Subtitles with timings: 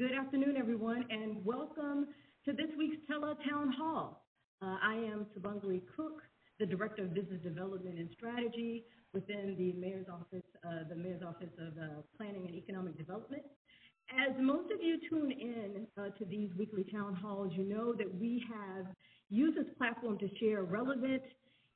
[0.00, 2.06] Good afternoon, everyone, and welcome
[2.46, 4.24] to this week's Tele Town Hall.
[4.62, 6.22] Uh, I am Tabangari Cook,
[6.58, 11.52] the Director of Business Development and Strategy within the Mayor's Office, uh, the Mayor's Office
[11.58, 11.86] of uh,
[12.16, 13.42] Planning and Economic Development.
[14.08, 18.08] As most of you tune in uh, to these weekly town halls, you know that
[18.18, 18.86] we have
[19.28, 21.20] used this platform to share relevant,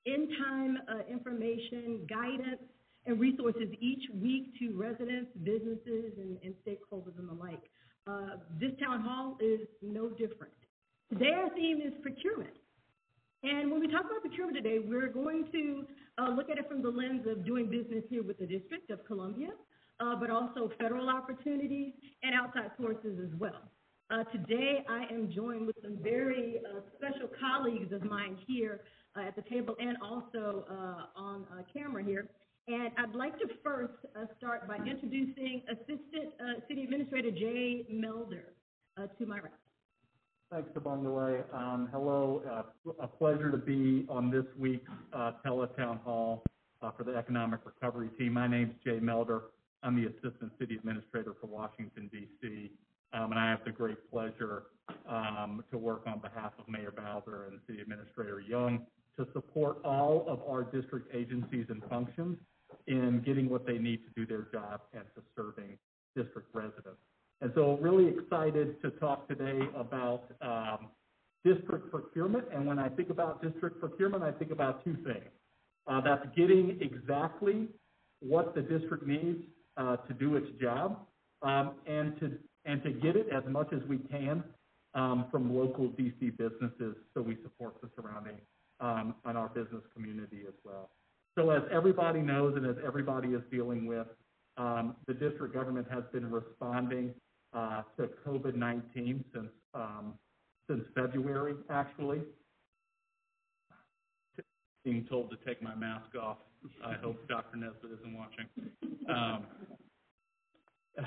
[0.07, 2.63] in-time uh, information, guidance,
[3.05, 7.61] and resources each week to residents, businesses, and, and stakeholders and the like.
[8.07, 10.53] Uh, this town hall is no different.
[11.11, 12.53] Today our theme is procurement.
[13.43, 15.87] And when we talk about procurement today, we're going to
[16.19, 19.05] uh, look at it from the lens of doing business here with the District of
[19.07, 19.51] Columbia,
[20.01, 23.71] uh, but also federal opportunities and outside sources as well.
[24.11, 28.83] Uh, today, I am joined with some very uh, special colleagues of mine here
[29.17, 30.65] uh, at the table and also
[31.17, 32.29] on camera here.
[32.67, 33.93] And I'd like to first
[34.39, 36.33] start by introducing Assistant
[36.67, 38.55] City Administrator Jay Melder
[38.97, 39.53] to my right.
[40.51, 41.43] Thanks, Tabangaway.
[41.53, 46.43] Um, hello, uh, a pleasure to be on this week's uh, Teletown Hall
[46.81, 48.33] uh, for the Economic Recovery Team.
[48.33, 49.43] My name's Jay Melder.
[49.83, 52.71] I'm the Assistant City Administrator for Washington, D.C.,
[53.13, 54.65] um, and I have the great pleasure
[55.09, 58.87] um, to work on behalf of Mayor Bowser and City Administrator Young
[59.19, 62.39] to support all of our district agencies and functions
[62.87, 65.79] in getting what they need to do their job and to serving
[66.17, 67.01] district residents.
[67.41, 70.89] And so really excited to talk today about um,
[71.45, 72.45] district procurement.
[72.53, 75.31] And when I think about district procurement, I think about two things.
[75.87, 77.69] Uh, that's getting exactly
[78.21, 79.43] what the district needs
[79.77, 81.01] uh, to do its job
[81.43, 82.33] um, and to
[82.65, 84.43] and to get it as much as we can
[84.95, 88.37] um, from local DC businesses so we support the surrounding
[88.81, 90.89] um, and our business community as well.
[91.37, 94.07] So as everybody knows and as everybody is dealing with,
[94.57, 97.13] um, the district government has been responding
[97.53, 100.15] uh, to COVID-19 since um,
[100.69, 102.23] since February, actually.
[104.85, 106.39] Being told to take my mask off.
[106.85, 107.57] I hope Dr.
[107.57, 108.47] Nesbitt isn't watching.
[109.09, 109.45] Um,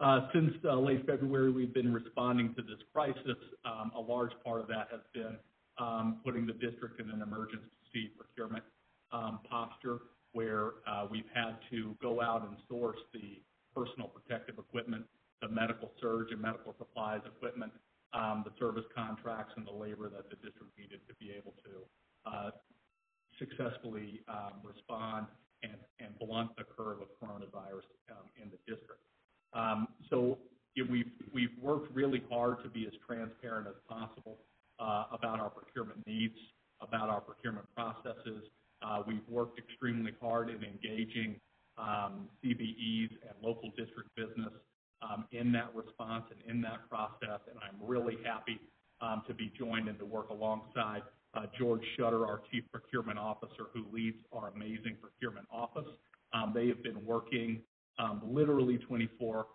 [0.00, 3.36] uh, since uh, late February, we've been responding to this crisis.
[3.64, 5.36] Um, a large part of that has been
[5.78, 8.64] um, putting the district in an emergency procurement
[9.48, 9.98] posture
[10.32, 13.40] where uh, we've had to go out and source the
[13.74, 15.04] personal protective equipment,
[15.40, 17.72] the medical surge and medical supplies equipment,
[18.14, 22.30] um, the service contracts, and the labor that the district needed to be able to
[22.30, 22.50] uh,
[23.38, 25.26] successfully um, respond
[25.62, 25.72] and,
[26.18, 29.02] blunt the curve of coronavirus um, in the district.
[29.52, 30.38] Um, so
[30.90, 31.06] we've,
[31.60, 34.38] worked really hard to be as transparent as possible
[34.78, 36.36] uh, about our procurement needs,
[36.80, 38.44] about our procurement processes,
[39.06, 41.36] we've worked extremely hard in engaging
[41.78, 44.52] um, CBEs and local district business
[45.02, 48.60] um, in that response and in that process, and I'm really happy
[49.00, 51.02] um, to be joined and to work alongside
[51.34, 55.88] uh, George Schutter, our Chief Procurement Officer, who leads our amazing procurement office.
[56.54, 57.62] They have been working
[58.22, 59.46] literally 24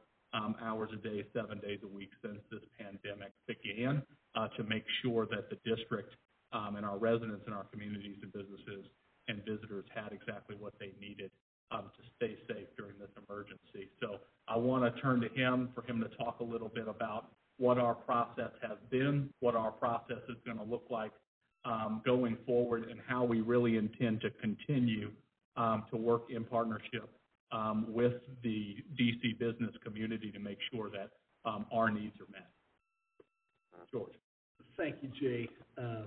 [0.61, 4.01] hours a day, seven days a week since this pandemic began
[4.35, 6.13] uh, to make sure that the district
[6.51, 8.85] and our residents and our communities and businesses
[9.27, 11.31] and visitors had exactly what they needed
[11.71, 13.89] um, to stay safe during this emergency.
[14.01, 14.17] So
[14.47, 17.77] I want to turn to him for him to talk a little bit about what
[17.77, 21.11] our process has been, what our process is going to look like
[21.65, 25.11] um, going forward, and how we really intend to continue
[25.57, 27.09] um, to work in partnership
[27.51, 31.09] um, with the DC business community to make sure that
[31.49, 32.47] um, our needs are met.
[33.91, 34.13] George.
[34.77, 36.03] Thank you, Jay, uh,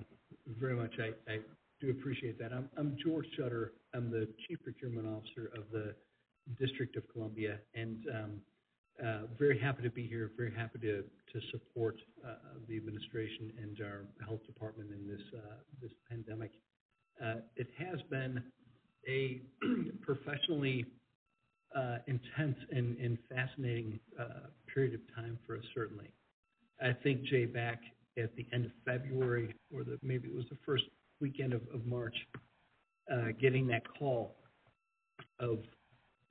[0.59, 0.93] very much.
[0.99, 1.39] I, I
[1.81, 2.53] do appreciate that.
[2.53, 3.71] I'm, I'm George Schutter.
[3.93, 5.95] I'm the Chief Procurement Officer of the
[6.59, 8.31] District of Columbia, and um,
[9.03, 10.31] uh, very happy to be here.
[10.37, 12.35] Very happy to to support uh,
[12.67, 16.51] the administration and our health department in this uh, this pandemic.
[17.23, 18.43] Uh, it has been
[19.07, 19.41] a
[20.01, 20.85] professionally
[21.75, 26.11] uh, intense and, and fascinating uh, period of time for us, certainly.
[26.81, 27.79] I think Jay back
[28.17, 30.83] at the end of February, or the maybe it was the first
[31.21, 32.15] weekend of, of March,
[33.11, 34.35] uh, getting that call
[35.39, 35.59] of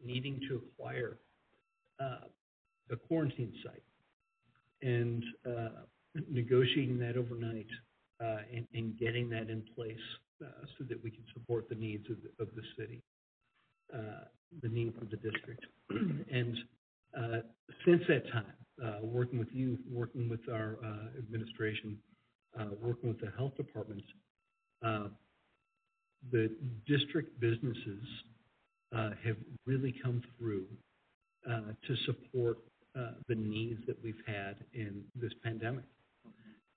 [0.05, 1.19] needing to acquire
[2.01, 2.27] uh,
[2.91, 3.83] a quarantine site
[4.83, 5.69] and uh,
[6.31, 7.67] negotiating that overnight
[8.21, 9.97] uh, and, and, getting that in place
[10.43, 10.47] uh,
[10.79, 13.03] so that we can support the needs of the, of the city,
[13.95, 14.25] uh,
[14.63, 15.65] the needs of the district.
[15.91, 16.57] and
[17.85, 18.45] since that time,
[19.03, 20.79] working with you, working with our
[21.19, 21.99] administration,
[22.81, 24.05] working with the health departments,
[24.85, 25.09] uh,
[26.33, 26.51] the
[26.87, 28.05] district businesses
[28.95, 29.37] uh, have
[29.67, 30.67] really come through
[31.49, 32.59] uh, to support
[32.99, 35.85] uh, the needs that we've had in this pandemic.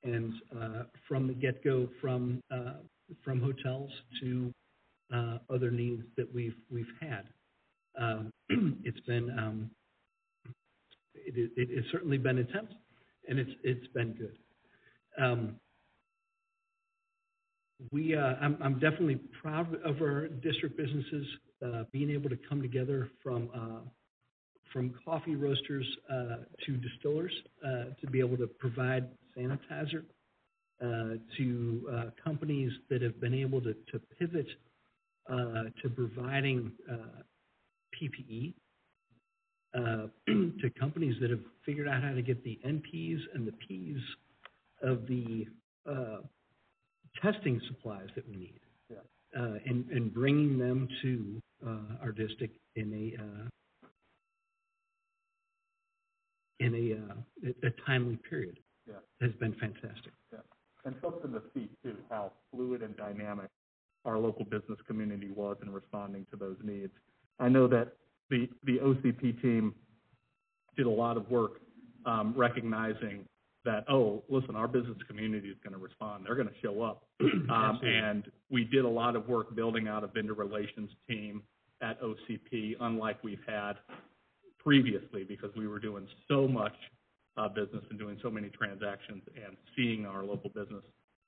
[0.03, 2.41] And uh, from the get-go, from
[3.23, 3.89] from hotels
[4.21, 4.53] to
[5.49, 7.23] other needs that we've we've had,
[7.99, 8.31] um,
[8.83, 9.71] it's been um,
[11.15, 12.71] it, it, it has certainly been intense,
[13.27, 14.37] and it's it's been good.
[15.23, 15.55] Um,
[17.91, 21.27] we, uh, I'm, I'm definitely proud of our district businesses
[21.63, 23.89] uh, being able to come together from uh,
[24.71, 27.31] from coffee roasters uh, to distillers
[27.63, 29.07] uh, to be able to provide
[29.37, 30.03] sanitizer
[30.81, 34.47] uh, to companies that have been able to, to pivot
[35.29, 36.71] to providing
[38.01, 38.53] PPE
[40.25, 44.01] to companies that have figured out how to get the NPs and the Ps
[44.81, 45.45] of the
[47.21, 48.59] testing supplies that we need.
[48.89, 48.97] Yeah.
[49.37, 53.47] Uh, and, and bringing them to uh, our district in a uh,
[56.59, 58.57] in a, uh, a timely period
[58.87, 58.95] Yeah.
[59.21, 60.13] has been fantastic.
[60.85, 63.49] And something to see too, how fluid and dynamic
[64.03, 66.91] our local business community was in responding to those needs.
[67.39, 67.93] I know that
[68.29, 69.73] the, the OCP team
[70.75, 71.61] did a lot of work,
[72.05, 73.25] um, recognizing
[73.65, 77.05] that, oh, listen, our business community is gonna respond, they're gonna show up.
[77.49, 81.43] Um, and we did a lot of work building out a vendor relations team
[81.81, 83.73] at OCP, unlike we've had
[84.57, 86.73] previously, because we were doing so much,
[87.37, 90.83] uh, business and doing so many transactions and seeing our local business,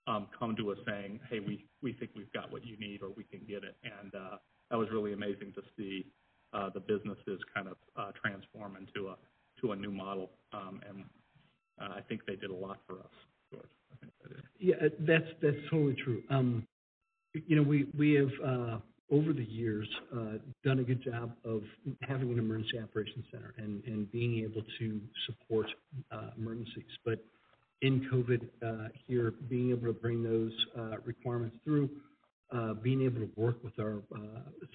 [0.07, 3.09] um, come to us saying, hey, we, we think we've got what you need or
[3.15, 3.75] we can get it.
[3.83, 4.37] And, uh,
[4.71, 6.05] that was really amazing to see,
[6.53, 9.17] uh, the businesses kind of, uh, transform into a,
[9.61, 10.31] to a new model.
[10.53, 11.03] Um, and,
[11.81, 13.11] uh, I think they did a lot for us,
[13.51, 13.65] George.
[14.59, 16.23] Yeah, that's, that's totally true.
[16.29, 16.65] Um,
[17.33, 18.77] you know, we, we have, uh,
[19.11, 21.61] over the years, uh, done a good job of
[22.01, 25.67] having an emergency operations center and, and being able to support,
[26.11, 26.83] uh, emergencies.
[27.03, 27.23] But
[27.81, 31.89] in COVID, uh, here, being able to bring those, uh, requirements through,
[32.81, 34.01] being able to work with our,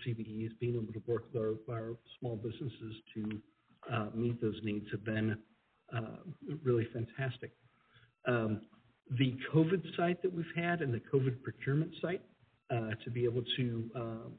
[0.06, 3.40] CBEs, being able to work with our, our small businesses to,
[4.14, 5.36] meet those needs have been,
[6.62, 7.52] really fantastic.
[8.26, 8.62] Um,
[9.18, 12.22] the COVID site that we've had and the COVID procurement site,
[12.70, 14.32] uh, to be able to, um,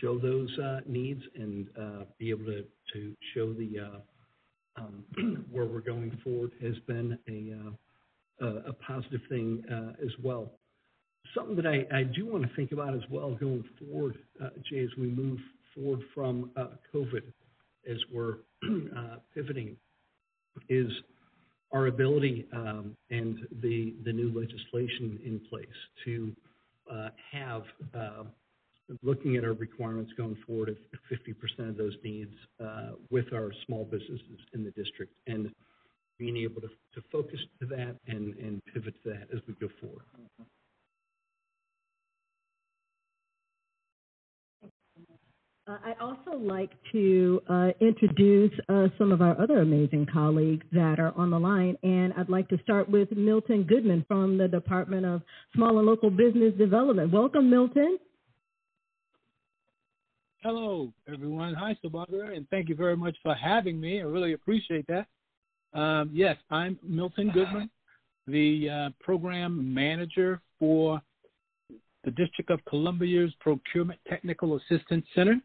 [0.00, 4.00] show those, uh, needs and, uh, be able to, to show the, uh,
[4.80, 10.52] um, where we're going forward has been a, uh, a, positive thing, uh, as well.
[11.34, 14.80] Something that I, I do want to think about as well going forward, uh, Jay,
[14.80, 15.38] as we move
[15.74, 17.22] forward from, uh, COVID,
[17.90, 18.38] as we're,
[18.96, 19.76] uh, pivoting,
[20.68, 20.90] is
[21.72, 25.66] our ability um, and the, the new legislation in place
[26.04, 26.34] to
[26.90, 27.62] uh, have,
[27.94, 28.24] uh,
[29.02, 30.76] looking at our requirements going forward of
[31.08, 35.50] fifty percent of those needs uh, with our small businesses in the district and
[36.18, 39.68] being able to, to focus to that and, and pivot to that as we go
[39.80, 40.04] forward.
[45.66, 51.00] Uh, I'd also like to uh, introduce uh, some of our other amazing colleagues that
[51.00, 55.06] are on the line, and I'd like to start with Milton Goodman from the Department
[55.06, 55.22] of
[55.54, 57.10] Small and Local Business Development.
[57.10, 57.98] Welcome, Milton.
[60.42, 61.54] Hello, everyone.
[61.54, 64.00] Hi, Sabagara, and thank you very much for having me.
[64.00, 65.06] I really appreciate that.
[65.72, 67.70] Um, yes, I'm Milton Goodman,
[68.26, 71.00] the uh, program manager for
[72.04, 75.40] the District of Columbia's Procurement Technical Assistance Center.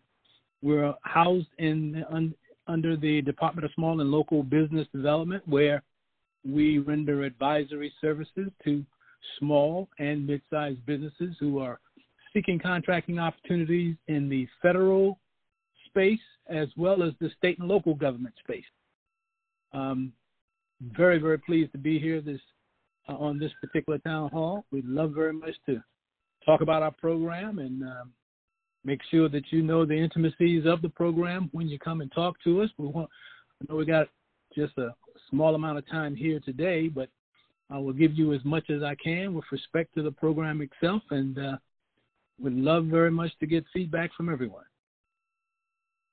[0.62, 2.34] We're housed in un,
[2.68, 5.84] under the Department of Small and Local Business Development, where
[6.46, 8.86] we render advisory services to
[9.40, 11.80] small and mid-sized businesses who are
[12.34, 15.20] seeking contracting opportunities in the federal
[15.88, 18.64] space as well as the state and local government space.
[19.74, 20.14] Um,
[20.96, 22.40] very, very pleased to be here this
[23.08, 24.66] uh, on this particular town hall.
[24.72, 25.82] We'd love very much to
[26.46, 28.14] talk about our program and um,
[28.84, 32.36] make sure that you know the intimacies of the program when you come and talk
[32.44, 32.70] to us.
[32.78, 33.10] We want,
[33.62, 34.08] I know we got
[34.56, 34.96] just a
[35.30, 37.10] small amount of time here today, but
[37.70, 41.04] I will give you as much as I can with respect to the program itself
[41.12, 41.58] and uh,
[42.40, 44.64] would love very much to get feedback from everyone.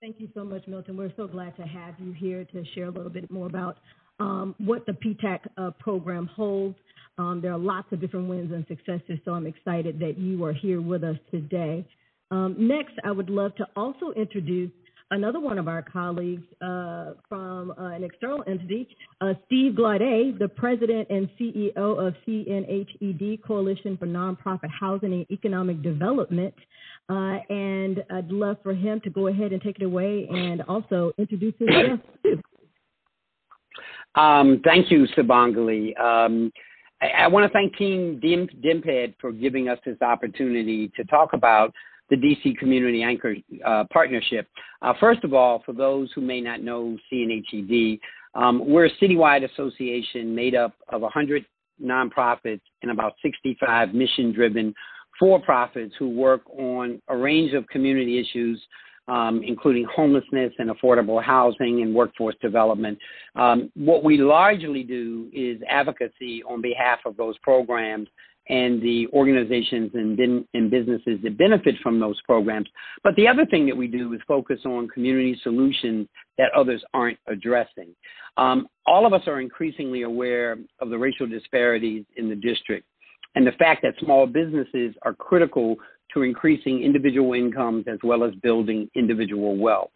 [0.01, 0.97] Thank you so much, Milton.
[0.97, 3.79] We're so glad to have you here to share a little bit more about
[4.21, 6.77] um, what the PTAC uh, program holds.
[7.19, 10.53] Um, there are lots of different wins and successes, so I'm excited that you are
[10.53, 11.87] here with us today.
[12.31, 14.71] Um, next, I would love to also introduce
[15.11, 18.89] another one of our colleagues uh, from uh, an external entity,
[19.21, 25.83] uh, Steve Glaude, the president and CEO of CNHED, Coalition for Nonprofit Housing and Economic
[25.83, 26.55] Development.
[27.09, 31.13] Uh, and I'd love for him to go ahead and take it away and also
[31.19, 32.43] introduce his guest.
[34.17, 35.99] Um, thank you, Sabangali.
[36.01, 36.51] Um,
[37.03, 41.73] I, I want to thank Team DMPED for giving us this opportunity to talk about
[42.11, 43.35] the DC Community Anchor
[43.65, 44.49] uh, Partnership.
[44.83, 47.99] Uh, first of all, for those who may not know CNHED,
[48.35, 51.45] um, we're a citywide association made up of 100
[51.83, 54.75] nonprofits and about 65 mission driven
[55.19, 58.63] for profits who work on a range of community issues
[59.09, 62.99] um, including homelessness and affordable housing and workforce development.
[63.37, 68.09] Um, what we largely do is advocacy on behalf of those programs
[68.49, 70.19] and the organizations and,
[70.55, 72.69] and, businesses that benefit from those programs.
[73.03, 76.07] But the other thing that we do is focus on community solutions
[76.39, 77.95] that others aren't addressing.
[78.37, 82.87] Um, all of us are increasingly aware of the racial disparities in the district
[83.35, 85.77] and the fact that small businesses are critical
[86.15, 89.91] to increasing individual incomes as well as building individual wealth.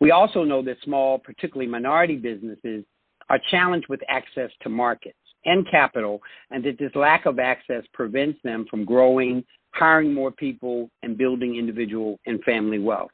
[0.00, 2.84] We also know that small, particularly minority businesses,
[3.30, 6.20] are challenged with access to markets and capital,
[6.50, 11.56] and that this lack of access prevents them from growing, hiring more people, and building
[11.56, 13.10] individual and family wealth.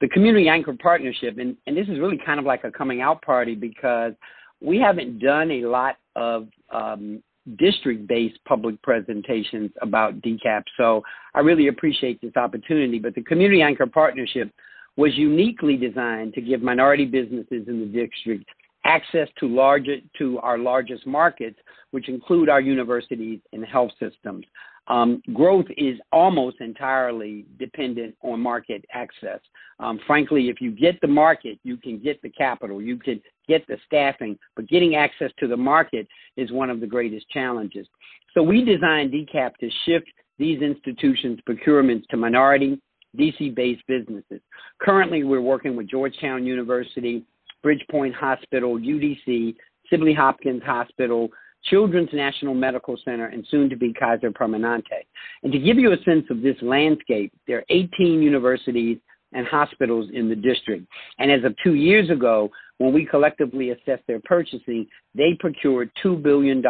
[0.00, 3.20] The Community Anchor Partnership, and, and this is really kind of like a coming out
[3.22, 4.12] party because
[4.60, 7.22] we haven't done a lot of um,
[7.58, 10.62] district-based public presentations about DCAP.
[10.76, 11.02] So
[11.34, 12.98] I really appreciate this opportunity.
[12.98, 14.50] But the Community Anchor Partnership
[14.96, 18.44] was uniquely designed to give minority businesses in the district
[18.90, 21.58] access to larger to our largest markets,
[21.92, 24.44] which include our universities and health systems.
[24.88, 29.38] Um, growth is almost entirely dependent on market access.
[29.78, 33.64] Um, frankly, if you get the market, you can get the capital, you can get
[33.68, 37.86] the staffing, but getting access to the market is one of the greatest challenges.
[38.34, 42.80] So we designed DCAP to shift these institutions' procurements to minority,
[43.16, 44.40] DC-based businesses.
[44.80, 47.24] Currently, we're working with Georgetown University,
[47.64, 49.54] Bridgepoint Hospital, UDC,
[49.88, 51.28] Sibley Hopkins Hospital,
[51.64, 55.04] Children's National Medical Center, and soon to be Kaiser Permanente.
[55.42, 58.98] And to give you a sense of this landscape, there are 18 universities
[59.32, 60.86] and hospitals in the district.
[61.18, 66.22] And as of two years ago, when we collectively assessed their purchasing, they procured $2
[66.22, 66.64] billion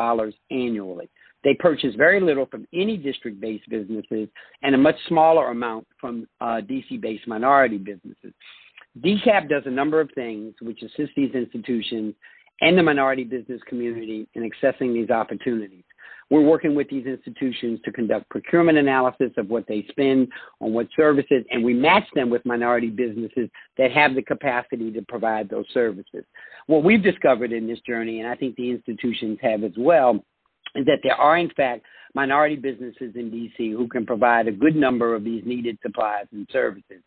[0.50, 1.09] annually.
[1.42, 4.28] They purchase very little from any district based businesses
[4.62, 8.35] and a much smaller amount from uh, DC based minority businesses.
[8.99, 12.14] DCAP does a number of things which assist these institutions
[12.61, 15.85] and the minority business community in accessing these opportunities.
[16.28, 20.28] We're working with these institutions to conduct procurement analysis of what they spend
[20.61, 25.02] on what services, and we match them with minority businesses that have the capacity to
[25.02, 26.25] provide those services.
[26.66, 30.25] What we've discovered in this journey, and I think the institutions have as well,
[30.76, 34.76] is that there are, in fact, minority businesses in DC who can provide a good
[34.76, 37.02] number of these needed supplies and services.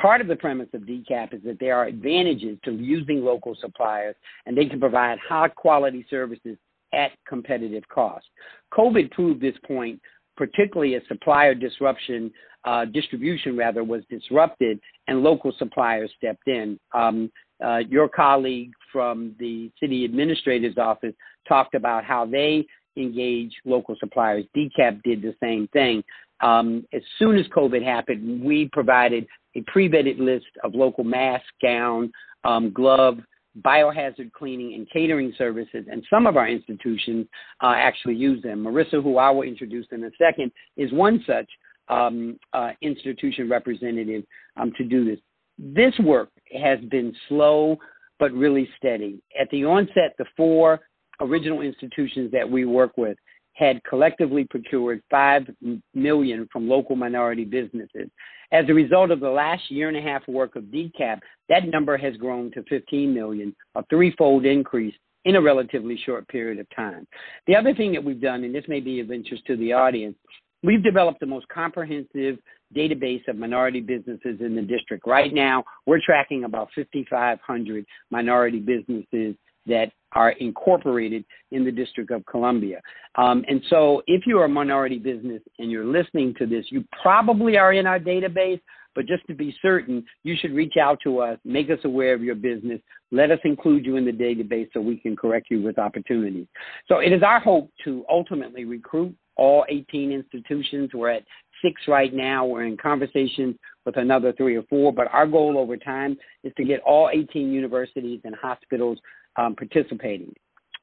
[0.00, 4.16] Part of the premise of DCAP is that there are advantages to using local suppliers
[4.46, 6.56] and they can provide high quality services
[6.92, 8.26] at competitive cost.
[8.72, 10.00] COVID proved this point,
[10.36, 12.30] particularly as supplier disruption,
[12.64, 16.78] uh, distribution rather, was disrupted and local suppliers stepped in.
[16.92, 17.30] Um,
[17.64, 21.14] uh, your colleague from the city administrator's office
[21.48, 24.44] talked about how they engage local suppliers.
[24.56, 26.02] DCAP did the same thing.
[26.40, 32.12] Um, as soon as COVID happened, we provided a pre-vetted list of local mask, gown,
[32.44, 33.18] um, glove,
[33.62, 37.26] biohazard cleaning and catering services, and some of our institutions
[37.62, 38.64] uh, actually use them.
[38.64, 41.48] Marissa, who I will introduce in a second, is one such
[41.88, 44.24] um, uh, institution representative
[44.56, 45.18] um, to do this.
[45.56, 47.78] This work has been slow
[48.18, 49.20] but really steady.
[49.38, 50.80] At the onset, the four
[51.20, 53.16] original institutions that we work with
[53.54, 55.48] had collectively procured 5
[55.94, 58.10] million from local minority businesses.
[58.52, 61.96] As a result of the last year and a half work of DCAP, that number
[61.96, 64.94] has grown to 15 million, a threefold increase
[65.24, 67.06] in a relatively short period of time.
[67.46, 70.16] The other thing that we've done, and this may be of interest to the audience,
[70.62, 72.38] we've developed the most comprehensive
[72.74, 75.06] database of minority businesses in the district.
[75.06, 82.24] Right now, we're tracking about 5,500 minority businesses that are incorporated in the District of
[82.26, 82.80] Columbia.
[83.16, 87.56] Um, and so if you're a minority business and you're listening to this, you probably
[87.56, 88.60] are in our database,
[88.94, 92.22] but just to be certain, you should reach out to us, make us aware of
[92.22, 92.80] your business,
[93.10, 96.46] let us include you in the database so we can correct you with opportunities.
[96.88, 100.90] So it is our hope to ultimately recruit all 18 institutions.
[100.94, 101.24] We're at
[101.62, 102.44] six right now.
[102.44, 106.64] We're in conversations with another three or four, but our goal over time is to
[106.64, 108.98] get all 18 universities and hospitals
[109.36, 110.32] um, participating.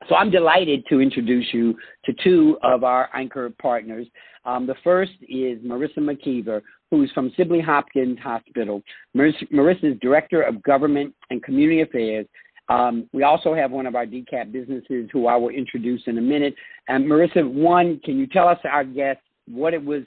[0.09, 4.07] So I'm delighted to introduce you to two of our anchor partners.
[4.45, 8.81] Um, the first is Marissa McKeever, who's from Sibley Hopkins Hospital.
[9.15, 12.25] Marissa, is Director of Government and Community Affairs
[12.69, 16.21] Um, we also have one of our DCAP businesses who I will introduce in a
[16.21, 16.55] minute.
[16.87, 20.03] And Marissa, one, can you tell us, our guests, what it was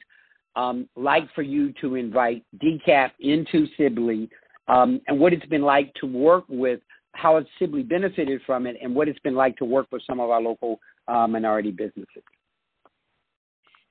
[0.56, 4.28] um, like for you to invite DCAP into Sibley
[4.68, 6.80] um, and what it's been like to work with,
[7.14, 10.20] how has Sibley benefited from it, and what it's been like to work with some
[10.20, 12.22] of our local uh, minority businesses?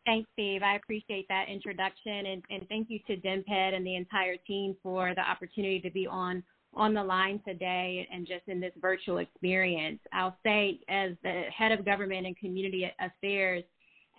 [0.05, 0.61] Thanks, Steve.
[0.63, 5.13] I appreciate that introduction, and, and thank you to DMPED and the entire team for
[5.15, 6.43] the opportunity to be on
[6.75, 9.99] on the line today and just in this virtual experience.
[10.11, 13.63] I'll say, as the head of government and community affairs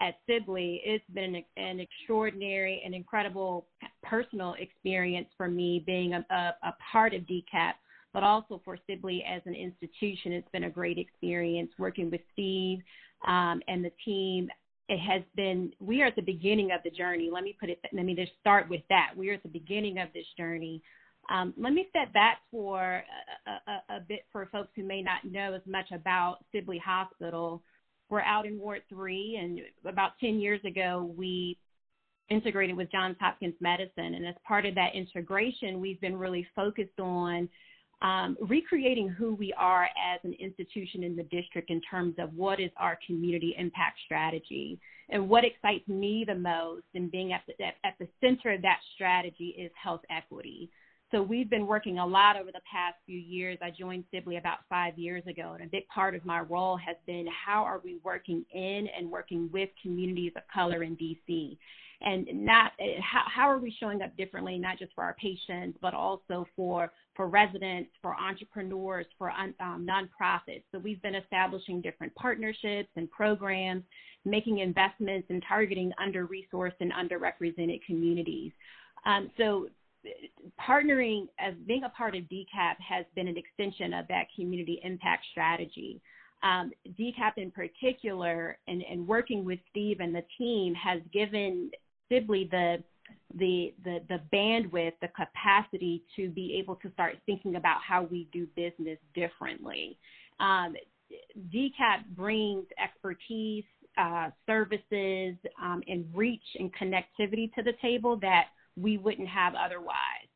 [0.01, 3.67] at Sibley, it's been an, an extraordinary and incredible
[4.03, 7.73] personal experience for me being a, a, a part of DCAP,
[8.15, 10.33] but also for Sibley as an institution.
[10.33, 12.79] It's been a great experience working with Steve
[13.27, 14.49] um, and the team.
[14.89, 17.29] It has been we are at the beginning of the journey.
[17.31, 19.11] Let me put it let me just start with that.
[19.17, 20.81] We are at the beginning of this journey.
[21.29, 23.03] Um, let me step back for
[23.47, 27.63] a, a, a, bit for folks who may not know as much about sibley hospital.
[28.11, 31.57] We're out in ward 3 and about 10 years ago we
[32.29, 34.15] integrated with johns hopkins medicine.
[34.15, 37.49] And as part of that integration we've been really focused on
[38.05, 42.61] um, recreating who we are as an institution in the district in terms of what
[42.61, 44.79] is our community impact strategy.
[45.09, 48.63] And what excites me the most and being at the, at, at the center of
[48.63, 50.71] that strategy is health equity.
[51.11, 53.57] So we've been working a lot over the past few years.
[53.63, 56.97] I joined Sibley about five years ago, and a big part of my role has
[57.07, 61.57] been how are we working in and working with communities of color in DC
[62.01, 65.95] and not how, how are we showing up differently, not just for our patients, but
[65.95, 70.63] also for for residents, for entrepreneurs, for um, nonprofits.
[70.73, 73.85] So we've been establishing different partnerships and programs,
[74.25, 78.53] making investments and targeting under-resourced and underrepresented communities.
[79.07, 79.69] Um, so
[80.61, 85.25] partnering as being a part of DCAP has been an extension of that community impact
[85.31, 86.01] strategy.
[86.43, 91.71] Um, DCAP in particular and, and, working with Steve and the team has given
[92.11, 92.85] Sibley the
[93.39, 98.29] the the the bandwidth, the capacity to be able to start thinking about how we
[98.33, 99.99] do business differently.
[100.41, 100.75] Um,
[101.53, 103.65] DCAP brings expertise,
[103.99, 110.29] uh, services, um, and reach and connectivity to the table that we wouldn't have otherwise.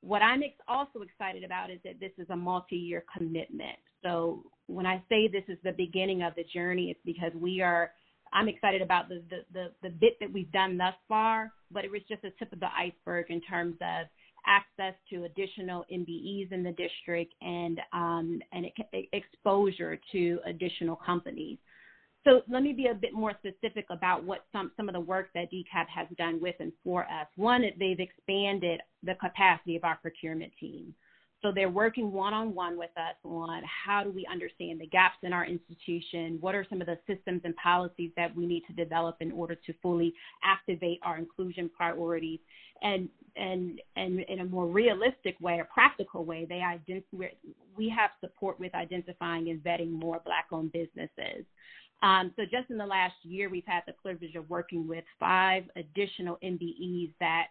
[0.00, 3.78] What I'm ex- also excited about is that this is a multi-year commitment.
[4.02, 7.90] So when I say this is the beginning of the journey, it's because we are
[8.34, 11.90] I'm excited about the, the, the, the bit that we've done thus far, but it
[11.90, 14.06] was just a tip of the iceberg in terms of
[14.46, 18.66] access to additional MBEs in the district and um, and
[19.12, 21.58] exposure to additional companies.
[22.24, 25.28] So let me be a bit more specific about what some, some of the work
[25.34, 27.26] that DCAP has done with and for us.
[27.36, 30.94] One, they've expanded the capacity of our procurement team.
[31.44, 35.18] So they're working one on one with us on how do we understand the gaps
[35.22, 36.38] in our institution?
[36.40, 39.54] What are some of the systems and policies that we need to develop in order
[39.54, 42.40] to fully activate our inclusion priorities?
[42.80, 47.04] And and and in a more realistic way, a practical way, they ident-
[47.76, 51.44] we have support with identifying and vetting more Black-owned businesses.
[52.02, 55.64] Um, so just in the last year, we've had the privilege of working with five
[55.76, 57.48] additional MBEs that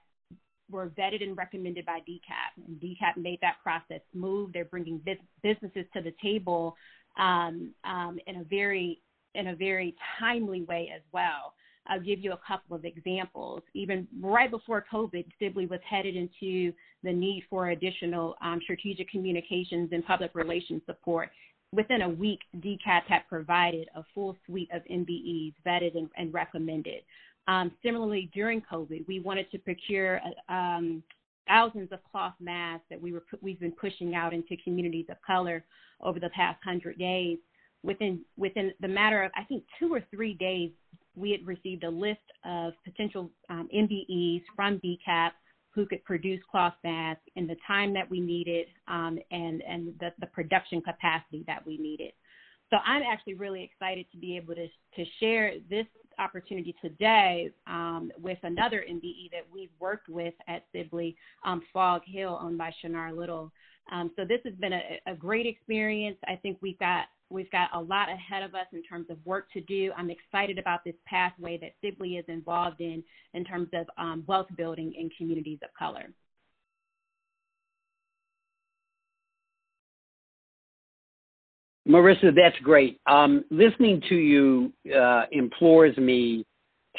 [0.69, 4.54] were vetted and recommended by DCAP, and DCAP made that process smooth.
[4.54, 5.02] They're bringing
[5.43, 6.76] businesses to the table
[7.17, 8.99] um, um, in a very
[9.36, 11.54] in a very timely way as well.
[11.88, 13.62] I'll give you a couple of examples.
[13.73, 16.71] Even right before COVID, Sibley was headed into
[17.04, 21.30] the need for additional um, strategic communications and public relations support.
[21.73, 27.02] Within a week, DCAP had provided a full suite of MBEs vetted and, and recommended.
[27.47, 31.03] Um, similarly, during COVID, we wanted to procure um,
[31.47, 35.63] thousands of cloth masks that we were we've been pushing out into communities of color
[36.01, 37.38] over the past hundred days.
[37.84, 40.71] Within within the matter of I think two or three days,
[41.15, 45.32] we had received a list of potential um, MBEs from DCAP
[45.71, 50.13] who could produce cloth masks in the time that we needed um, and and the,
[50.19, 52.13] the production capacity that we needed.
[52.69, 55.86] So I'm actually really excited to be able to to share this
[56.19, 62.39] opportunity today um, with another MBE that we've worked with at Sibley, um, Fog Hill,
[62.41, 63.52] owned by Shanar Little.
[63.91, 66.17] Um, so this has been a, a, great experience.
[66.26, 69.52] I think we've got we've got a lot ahead of us in terms of work
[69.52, 69.91] to do.
[69.97, 74.47] I'm excited about this pathway that Sibley is involved in in terms of um, wealth
[74.56, 76.13] building in communities of color.
[81.88, 83.00] Marissa, that's great.
[83.08, 86.46] Um, listening to you uh, implores me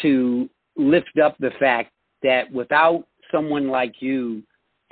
[0.03, 1.91] to lift up the fact
[2.23, 4.43] that without someone like you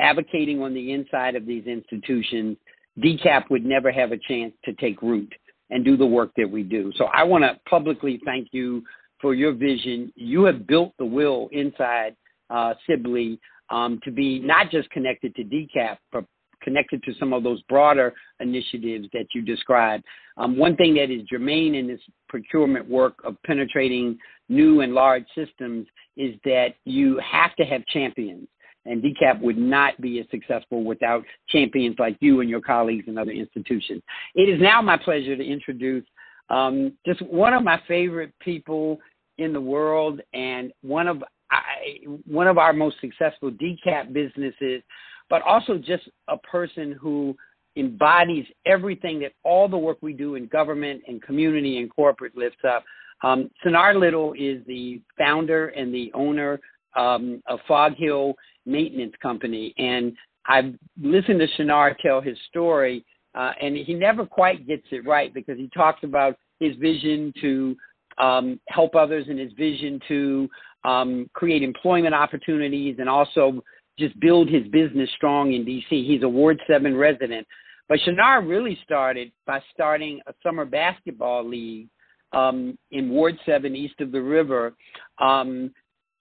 [0.00, 2.56] advocating on the inside of these institutions
[2.98, 5.32] DCAP would never have a chance to take root
[5.70, 6.92] and do the work that we do.
[6.96, 8.82] So I want to publicly thank you
[9.20, 10.12] for your vision.
[10.14, 12.14] You have built the will inside
[12.50, 16.24] uh, Sibley um, to be not just connected to DCAP, but
[16.62, 20.04] connected to some of those broader initiatives that you described.
[20.36, 25.24] Um, one thing that is germane in this procurement work of penetrating new and large
[25.34, 28.48] systems is that you have to have champions.
[28.84, 33.16] And DCAP would not be as successful without champions like you and your colleagues in
[33.16, 34.02] other institutions.
[34.34, 36.04] It is now my pleasure to introduce
[36.50, 38.98] um, just one of my favorite people
[39.38, 44.82] in the world and one of I, one of our most successful DCAP businesses,
[45.30, 47.36] but also just a person who
[47.76, 52.64] embodies everything that all the work we do in government and community and corporate lifts
[52.68, 52.84] up.
[53.22, 56.60] Um, Little is the founder and the owner
[56.96, 58.34] um, of Fog Hill
[58.66, 60.12] Maintenance Company, and
[60.46, 63.04] I've listened to Sinar tell his story,
[63.34, 67.76] uh, and he never quite gets it right because he talks about his vision to
[68.18, 70.48] um, help others and his vision to
[70.84, 73.62] um, create employment opportunities and also
[73.98, 75.88] just build his business strong in DC.
[75.88, 77.46] He's a Ward 7 resident.
[77.88, 81.88] But Sinar really started by starting a summer basketball league
[82.32, 84.74] um, in Ward 7 east of the river
[85.20, 85.70] um,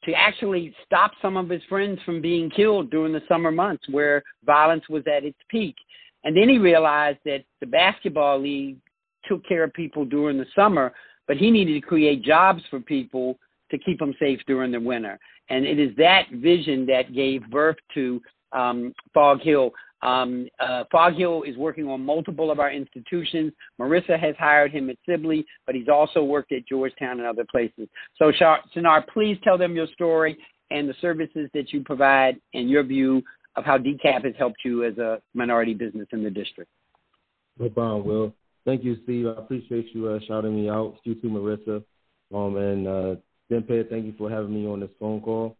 [0.03, 4.23] to actually stop some of his friends from being killed during the summer months where
[4.45, 5.75] violence was at its peak.
[6.23, 8.77] And then he realized that the basketball league
[9.25, 10.93] took care of people during the summer,
[11.27, 13.37] but he needed to create jobs for people
[13.71, 15.19] to keep them safe during the winter.
[15.49, 19.71] And it is that vision that gave birth to um, Fog Hill.
[20.01, 23.51] Um, uh, Fog Hill is working on multiple of our institutions.
[23.79, 27.87] Marissa has hired him at Sibley, but he's also worked at Georgetown and other places.
[28.17, 28.31] So,
[28.75, 30.37] Sinar, please tell them your story
[30.71, 33.21] and the services that you provide and your view
[33.55, 36.71] of how DCAP has helped you as a minority business in the district.
[37.59, 38.33] No problem, Will.
[38.65, 39.27] Thank you, Steve.
[39.27, 40.95] I appreciate you uh, shouting me out.
[41.03, 41.83] You too, Marissa.
[42.33, 43.15] Um, and uh,
[43.51, 45.57] DMPED, thank you for having me on this phone call.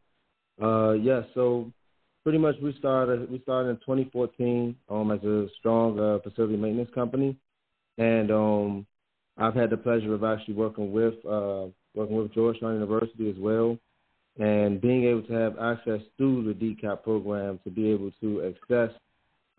[0.62, 1.72] Uh, yeah, so
[2.24, 6.90] pretty much we started we started in 2014 um, as a strong uh, facility maintenance
[6.96, 7.36] company,
[7.98, 8.86] and um,
[9.38, 13.78] I've had the pleasure of actually working with uh, working with Georgetown University as well,
[14.40, 18.96] and being able to have access through the DCAP program to be able to access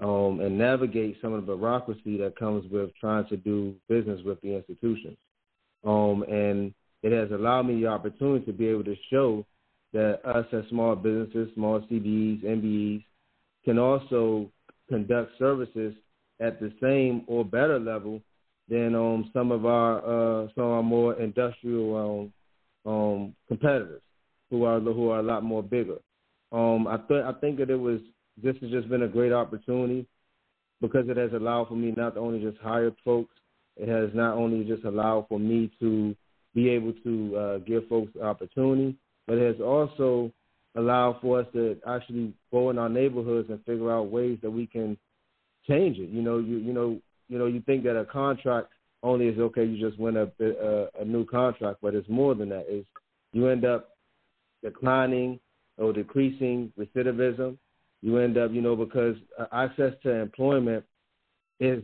[0.00, 4.40] um, and navigate some of the bureaucracy that comes with trying to do business with
[4.40, 5.16] the institutions.
[5.84, 9.44] Um, and it has allowed me the opportunity to be able to show
[9.92, 13.04] that us as small businesses, small CBEs, MBEs,
[13.64, 14.50] can also
[14.88, 15.94] conduct services
[16.40, 18.20] at the same or better level
[18.68, 22.30] than um, some of our uh, some of our more industrial
[22.86, 24.02] um, um, competitors
[24.50, 25.98] who are who are a lot more bigger.
[26.52, 28.00] Um, I th- I think that it was
[28.42, 30.06] this has just been a great opportunity
[30.80, 33.34] because it has allowed for me not only just hire folks,
[33.76, 36.16] it has not only just allowed for me to
[36.54, 40.30] be able to uh, give folks opportunity, but it has also
[40.76, 44.66] allowed for us to actually go in our neighborhoods and figure out ways that we
[44.66, 44.96] can
[45.68, 46.10] change it.
[46.10, 48.68] You know, you you know, you know, you think that a contract
[49.02, 49.64] only is okay.
[49.64, 52.66] You just win a a, a new contract, but it's more than that.
[52.68, 52.84] Is
[53.32, 53.90] you end up
[54.62, 55.40] declining
[55.78, 57.56] or decreasing recidivism.
[58.02, 60.84] You end up, you know, because uh, access to employment
[61.60, 61.82] is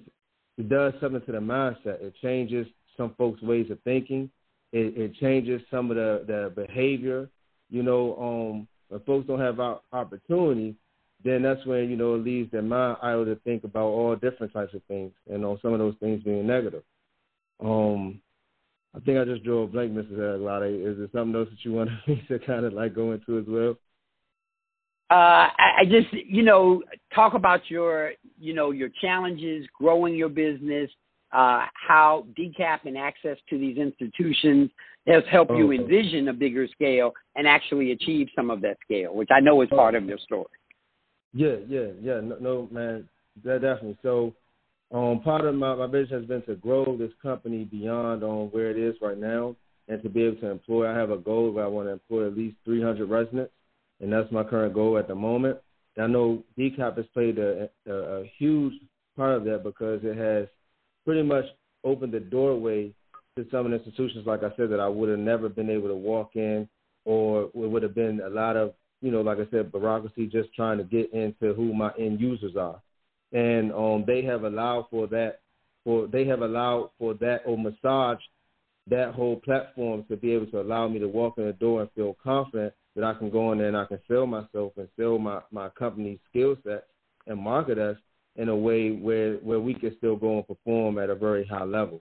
[0.56, 2.02] it does something to the mindset.
[2.02, 4.30] It changes some folks' ways of thinking.
[4.72, 7.28] It, it changes some of the, the behavior.
[7.70, 9.60] You know, um, when folks don't have
[9.92, 10.76] opportunity,
[11.24, 14.52] then that's when you know it leaves their mind idle to think about all different
[14.52, 16.82] types of things, and on some of those things being negative.
[17.60, 18.20] Um,
[18.94, 20.36] I think I just drew a blank, Mrs.
[20.36, 20.86] Aglade.
[20.86, 23.44] Is there something else that you want me to kind of like go into as
[23.46, 23.76] well?
[25.10, 26.82] Uh, I, I just, you know,
[27.14, 30.90] talk about your, you know, your challenges, growing your business,
[31.32, 34.70] uh, how DCAP and access to these institutions
[35.06, 39.28] has helped you envision a bigger scale and actually achieve some of that scale, which
[39.34, 40.46] I know is part of your story.
[41.32, 42.20] Yeah, yeah, yeah.
[42.20, 43.08] No, no man,
[43.44, 43.98] that definitely.
[44.02, 44.34] So,
[44.92, 48.46] um, part of my, my vision has been to grow this company beyond on um,
[48.48, 49.54] where it is right now,
[49.88, 50.90] and to be able to employ.
[50.90, 53.52] I have a goal where I want to employ at least 300 residents,
[54.00, 55.58] and that's my current goal at the moment.
[55.96, 58.74] And I know DCAP has played a, a, a huge
[59.16, 60.48] part of that because it has
[61.08, 61.46] pretty much
[61.84, 62.92] opened the doorway
[63.34, 66.32] to some institutions, like I said, that I would have never been able to walk
[66.34, 66.68] in,
[67.06, 70.52] or it would have been a lot of, you know, like I said, bureaucracy just
[70.52, 72.82] trying to get into who my end users are,
[73.32, 75.40] and um, they have allowed for that,
[75.82, 78.20] for they have allowed for that or massage
[78.90, 81.90] that whole platform to be able to allow me to walk in the door and
[81.92, 85.18] feel confident that I can go in there and I can sell myself and sell
[85.18, 86.84] my my company's skill set
[87.26, 87.96] and market us
[88.38, 91.64] in a way where where we can still go and perform at a very high
[91.64, 92.00] level.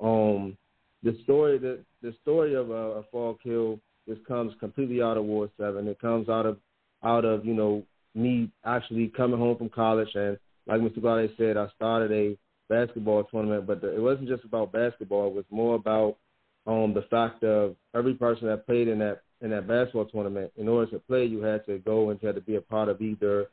[0.00, 0.56] Um,
[1.02, 5.24] the story the the story of uh, a Fall Kill this comes completely out of
[5.24, 5.86] Ward Seven.
[5.86, 6.58] It comes out of
[7.04, 10.98] out of you know me actually coming home from college and like Mr.
[10.98, 15.28] Glaude said, I started a basketball tournament, but the, it wasn't just about basketball.
[15.28, 16.18] It was more about
[16.66, 20.52] um, the fact of every person that played in that in that basketball tournament.
[20.56, 22.88] In order to play, you had to go and you had to be a part
[22.88, 23.48] of either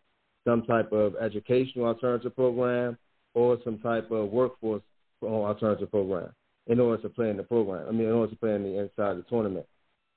[0.50, 2.98] some type of educational alternative program
[3.36, 4.82] or some type of workforce
[5.22, 6.32] alternative program
[6.68, 7.86] in order to play in the program.
[7.88, 9.66] I mean, in order to play in the inside the tournament.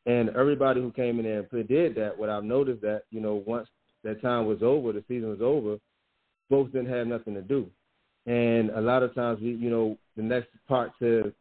[0.07, 2.19] And everybody who came in there and did that.
[2.19, 3.69] What I've noticed that you know once
[4.05, 5.77] that time was over, the season was over,
[6.49, 7.69] folks didn't have nothing to do.
[8.27, 11.33] And a lot of times, we, you know, the next part to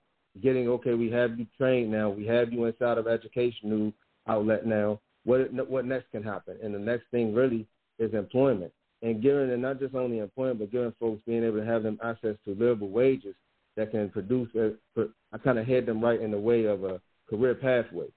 [0.43, 3.93] getting okay, we have you trained now, we have you inside of educational
[4.27, 4.99] outlet now.
[5.23, 6.57] What what next can happen?
[6.61, 7.67] And the next thing really
[7.99, 11.65] is employment, and giving and not just only employment, but giving folks being able to
[11.65, 13.35] have them access to livable wages
[13.75, 14.49] that can produce.
[14.55, 18.07] I kind of head them right in the way of a career pathway.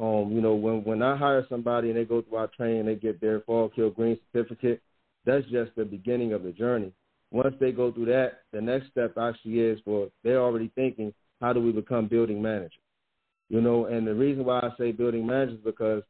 [0.00, 2.94] Um, you know, when when I hire somebody and they go through our training, they
[2.94, 4.80] get their fall kill green certificate.
[5.24, 6.92] That's just the beginning of the journey.
[7.30, 11.52] Once they go through that, the next step actually is for they're already thinking, how
[11.52, 12.72] do we become building managers?
[13.48, 16.02] You know, and the reason why I say building managers is because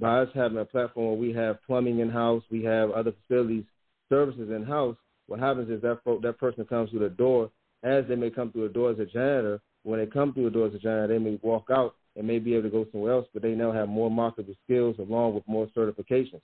[0.00, 3.64] by us having a platform where we have plumbing in house, we have other facilities
[4.08, 4.96] services in house.
[5.26, 7.50] What happens is that that person comes through the door
[7.82, 9.60] as they may come through the door as a janitor.
[9.82, 12.38] When they come through the door as a janitor, they may walk out and may
[12.38, 15.46] be able to go somewhere else, but they now have more marketable skills along with
[15.46, 16.40] more certifications.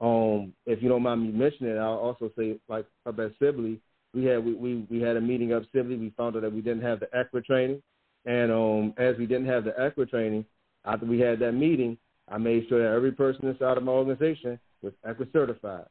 [0.00, 3.80] Um, if you don't mind me mentioning it, I'll also say like up at Sibley,
[4.14, 5.96] we had we, we, we had a meeting up Sibley.
[5.96, 7.82] We found out that we didn't have the ICRA training,
[8.24, 10.44] and um, as we didn't have the ICRA training,
[10.84, 14.58] after we had that meeting, I made sure that every person inside of my organization
[14.82, 15.86] was ICRA certified.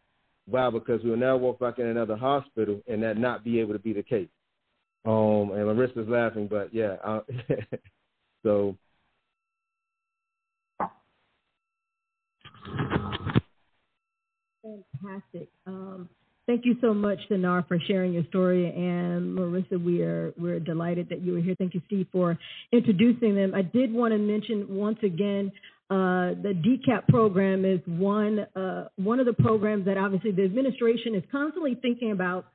[0.47, 0.69] Why?
[0.69, 3.79] Because we will now walk back in another hospital and that not be able to
[3.79, 4.29] be the case.
[5.05, 6.95] Um, and Marissa's laughing, but yeah.
[7.03, 7.19] Uh,
[8.43, 8.77] so
[15.01, 15.49] Fantastic.
[15.65, 16.09] Um,
[16.45, 18.67] thank you so much, Sinar, for sharing your story.
[18.67, 21.55] And Marissa, we are we're delighted that you were here.
[21.57, 22.37] Thank you, Steve, for
[22.71, 23.53] introducing them.
[23.55, 25.51] I did want to mention once again
[25.89, 31.15] uh, the DCAP program is one uh, one of the programs that obviously the administration
[31.15, 32.47] is constantly thinking about.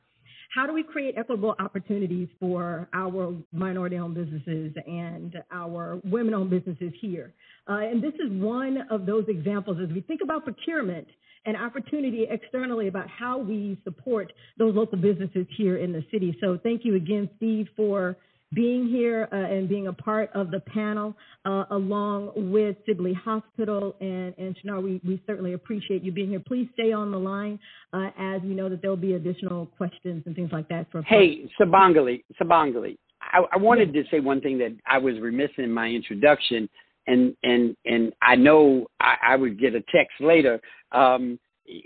[0.55, 7.33] How do we create equitable opportunities for our minority-owned businesses and our women-owned businesses here?
[7.67, 11.09] Uh, and this is one of those examples as we think about procurement
[11.45, 16.37] an opportunity externally about how we support those local businesses here in the city.
[16.41, 18.17] So thank you again, Steve, for
[18.55, 23.97] being here uh, and being a part of the panel uh, along with Sibley Hospital.
[24.01, 26.43] And, and Sinar, we, we certainly appreciate you being here.
[26.47, 27.59] Please stay on the line
[27.93, 30.87] uh, as we know that there'll be additional questions and things like that.
[30.91, 35.51] For hey, Sabangali, Sabangali, I, I wanted to say one thing that I was remiss
[35.59, 36.69] in my introduction
[37.07, 40.61] and and and I know I, I would get a text later,
[40.93, 41.39] um,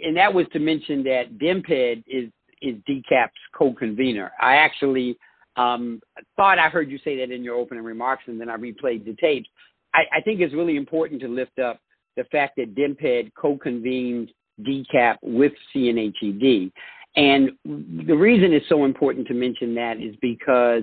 [0.03, 2.31] and that was to mention that DMPED is
[2.63, 4.33] is DCAP's co-convener.
[4.41, 5.19] I actually
[5.57, 6.01] um,
[6.37, 9.17] thought I heard you say that in your opening remarks, and then I replayed the
[9.21, 9.49] tapes.
[9.95, 11.81] I, I think it's really important to lift up
[12.17, 16.73] the fact that DMPED co-convened DCAP with CNHED.
[17.17, 20.83] And the reason it's so important to mention that is because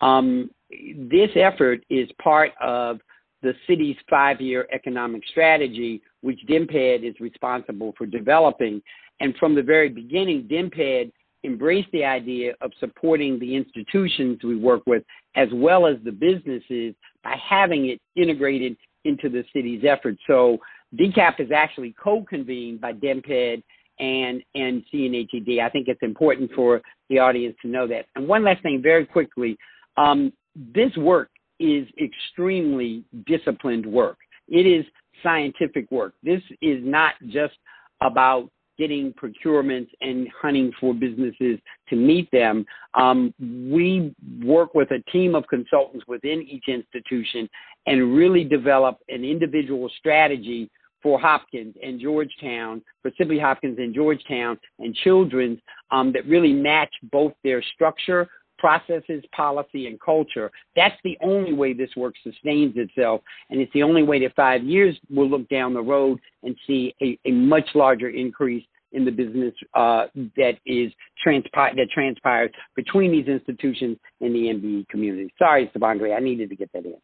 [0.00, 3.00] um, this effort is part of
[3.42, 8.82] the city's five-year economic strategy, which DMPED is responsible for developing.
[9.20, 11.12] And from the very beginning, DMPED
[11.44, 15.02] embraced the idea of supporting the institutions we work with
[15.36, 20.18] as well as the businesses by having it integrated into the city's efforts.
[20.26, 20.58] So
[20.96, 23.62] DCAP is actually co-convened by DMPED
[23.98, 25.60] and, and CNHED.
[25.60, 28.06] I think it's important for the audience to know that.
[28.16, 29.56] And one last thing very quickly,
[29.96, 31.30] um, this work
[31.60, 34.18] is extremely disciplined work.
[34.48, 34.84] It is
[35.22, 36.14] scientific work.
[36.22, 37.54] This is not just
[38.00, 41.58] about getting procurements and hunting for businesses
[41.88, 42.64] to meet them.
[42.94, 47.48] Um, we work with a team of consultants within each institution
[47.86, 50.70] and really develop an individual strategy
[51.02, 55.58] for Hopkins and Georgetown, for Sibley Hopkins and Georgetown and Children's
[55.90, 58.26] um, that really match both their structure
[58.58, 60.50] processes, policy, and culture.
[60.76, 63.20] That's the only way this work sustains itself.
[63.50, 66.94] And it's the only way that five years we'll look down the road and see
[67.02, 70.92] a, a much larger increase in the business uh, that is
[71.26, 75.32] transpi- that transpires between these institutions and the MBE community.
[75.38, 76.94] Sorry, Sabangre, I needed to get that in.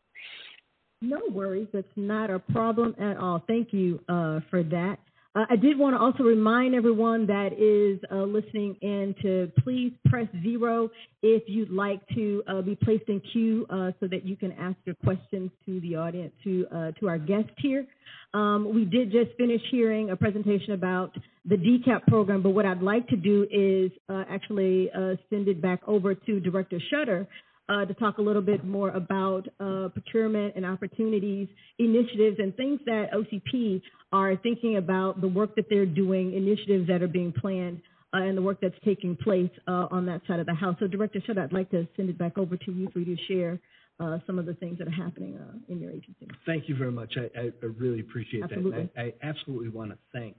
[1.02, 3.42] No worries, it's not a problem at all.
[3.46, 4.98] Thank you uh, for that.
[5.36, 9.92] Uh, I did want to also remind everyone that is uh, listening in to please
[10.06, 10.90] press zero
[11.22, 14.76] if you'd like to uh, be placed in queue uh, so that you can ask
[14.84, 17.86] your questions to the audience, to uh, to our guest here.
[18.34, 22.82] Um, we did just finish hearing a presentation about the DCAP program, but what I'd
[22.82, 24.90] like to do is uh, actually
[25.30, 27.26] send it back over to Director Schutter
[27.70, 32.80] uh, to talk a little bit more about uh, procurement and opportunities, initiatives, and things
[32.85, 33.80] that OCP
[34.12, 37.80] are thinking about, the work that they're doing, initiatives that are being planned,
[38.12, 40.74] uh, and the work that's taking place uh, on that side of the house.
[40.80, 43.22] So, Director Schutter, I'd like to send it back over to you for you to
[43.28, 43.61] share
[44.00, 46.26] uh, some of the things that are happening uh, in your agency.
[46.46, 47.14] Thank you very much.
[47.16, 48.90] I, I, I really appreciate Absolutely.
[48.96, 49.00] that.
[49.00, 50.37] I, I absolutely want to thank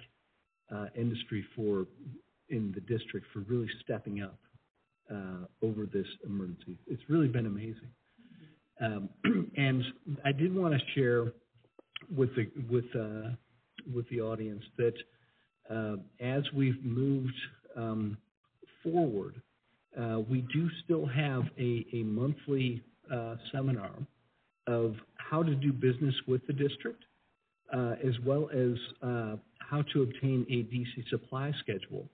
[0.73, 1.85] uh, industry for
[2.49, 4.37] in the district for really stepping up
[5.11, 6.77] uh, over this emergency.
[6.87, 7.89] It's really been amazing.
[8.79, 9.09] Um,
[9.57, 9.83] and
[10.25, 11.33] I did want to share
[12.15, 13.35] with the with uh,
[13.93, 14.93] with the audience that
[15.69, 17.35] uh, as we've moved
[17.75, 18.17] um,
[18.83, 19.41] forward,
[19.99, 22.81] uh, we do still have a, a monthly
[23.13, 23.91] uh, seminar
[24.67, 27.03] of how to do business with the district,
[27.73, 28.77] uh, as well as
[29.69, 32.09] how to obtain a DC supply schedule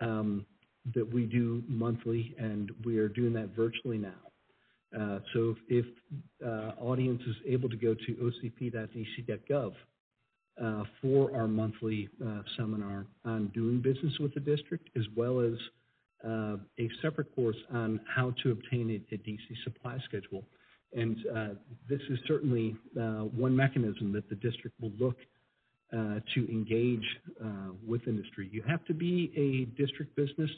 [0.00, 0.46] um,
[0.94, 4.14] that we do monthly, and we are doing that virtually now.
[4.98, 5.86] Uh, so if, if
[6.44, 9.72] uh, audience is able to go to ocp.dc.gov
[10.62, 15.52] uh, for our monthly uh, seminar on doing business with the district, as well as
[16.26, 20.44] uh, a separate course on how to obtain a, a DC supply schedule.
[20.92, 21.48] And uh,
[21.88, 25.16] this is certainly uh, one mechanism that the district will look
[25.92, 27.04] uh, to engage
[27.44, 28.48] uh, with industry.
[28.52, 30.50] You have to be a district business.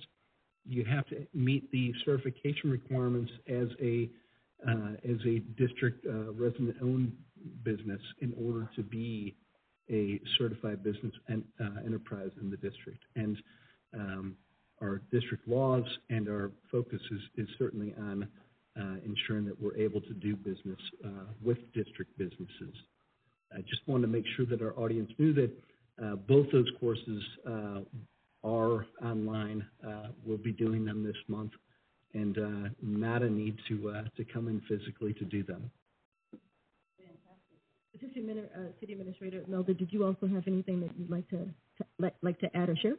[0.66, 4.10] You have to meet the certification requirements as a
[4.68, 7.12] uh, as a district uh, resident-owned
[7.64, 9.34] business in order to be
[9.90, 13.02] a certified business and uh, enterprise in the district.
[13.16, 13.36] And
[13.92, 14.36] um,
[14.80, 18.28] our district laws and our focus is, is certainly on
[18.78, 22.74] uh, ensuring that we're able to do business uh, with district businesses.
[23.54, 25.50] I just wanted to make sure that our audience knew that
[26.02, 27.80] uh, both those courses uh,
[28.44, 29.64] are online.
[29.86, 31.52] Uh, we'll be doing them this month,
[32.14, 35.70] and uh, not a need to uh, to come in physically to do them.
[37.94, 41.36] Assistant Admin- uh, City Administrator Melda, did you also have anything that you'd like to,
[41.36, 42.96] to like, like to add or share?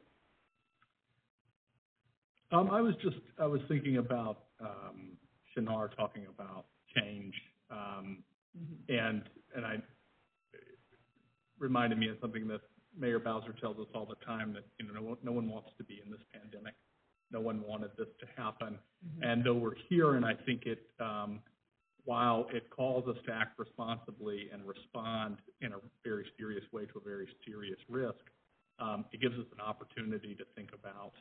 [2.51, 5.17] Um, I was just, I was thinking about, um,
[5.53, 7.33] Shinar talking about change,
[7.69, 8.23] um,
[8.87, 9.23] and,
[9.55, 9.77] and I,
[11.63, 12.61] reminded me of something that
[12.97, 15.69] Mayor Bowser tells us all the time, that, you know, no one, no one wants
[15.77, 16.75] to be in this pandemic.
[17.31, 18.77] No one wanted this to happen.
[19.23, 21.39] And though we're here, and I think it, um,
[22.05, 26.99] while it calls us to act responsibly and respond in a very serious way to
[26.99, 28.21] a very serious risk,
[28.77, 31.13] um, it gives us an opportunity to think about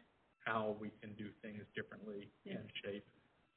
[0.45, 3.07] how we can do things differently and shape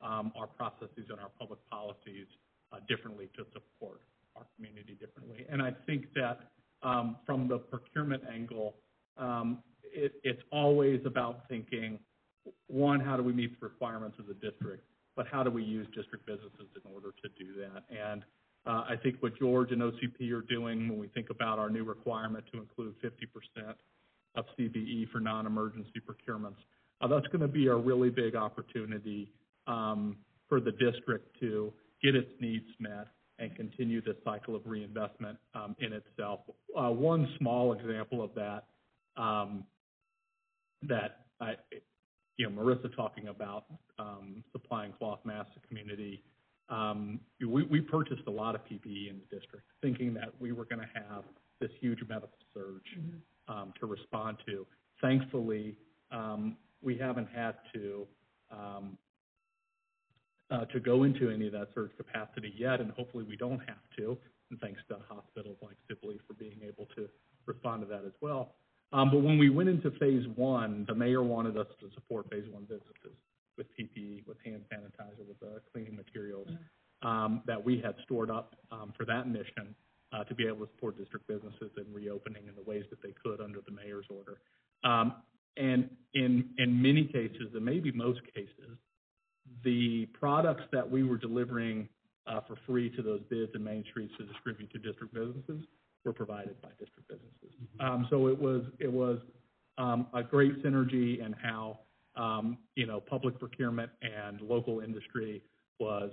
[0.02, 2.28] um, our processes and our public policies
[2.72, 4.00] uh, differently to support
[4.36, 5.46] our community differently.
[5.50, 6.52] And I think that
[6.86, 8.76] um, from the procurement angle,
[9.18, 12.00] um, it, it's always about thinking,
[12.68, 15.88] one, how do we meet the requirements of the district, but how do we use
[15.96, 17.84] district businesses in order to do that?
[17.90, 18.22] And
[18.68, 21.84] uh, I think what George and OCP are doing when we think about our new
[21.84, 23.74] requirement to include 50%
[24.36, 26.58] of CBE for non-emergency procurements,
[27.02, 29.32] uh, that's going to be a really big opportunity
[29.66, 30.18] um,
[30.48, 33.08] for the district to get its needs met
[33.40, 36.42] and continue this cycle of reinvestment um, in itself.
[36.78, 38.66] Uh, one small example of that
[39.18, 39.64] um,
[40.84, 41.56] that I,
[42.38, 43.66] you know, Marissa talking about
[44.00, 46.24] um, supplying cloth masks to community.
[46.70, 50.66] Um, we, we purchased a lot of PPE in the district, thinking that we were
[50.66, 51.24] going to have
[51.60, 53.00] this huge medical surge
[53.48, 54.66] um, to respond to.
[55.02, 55.76] Thankfully,
[56.12, 58.08] um, we haven't had to
[58.52, 58.98] um,
[60.52, 63.84] uh, to go into any of that surge capacity yet, and hopefully we don't have
[63.98, 64.18] to.
[64.52, 67.10] And thanks to hospitals like Sibley for being able to
[67.46, 68.54] respond to that as well.
[68.94, 72.46] Um, but when we went into phase one, the mayor wanted us to support phase
[72.52, 73.18] one businesses
[73.58, 76.48] with PPE, with hand sanitizer, with uh, cleaning materials
[77.02, 79.74] um, that we had stored up um, for that mission
[80.14, 83.14] uh, to be able to support district businesses in reopening in the ways that they
[83.24, 84.38] could under the mayor's order.
[84.84, 85.14] Um,
[85.58, 88.78] and in in many cases, and maybe most cases,
[89.64, 91.88] the products that we were delivering
[92.28, 95.64] uh, for free to those bids in Main Streets to distribute to district businesses
[96.04, 97.58] were provided by district businesses.
[97.80, 99.20] Um, so it was it was
[99.78, 101.80] um, a great synergy in how
[102.16, 105.42] um, you know public procurement and local industry
[105.80, 106.12] was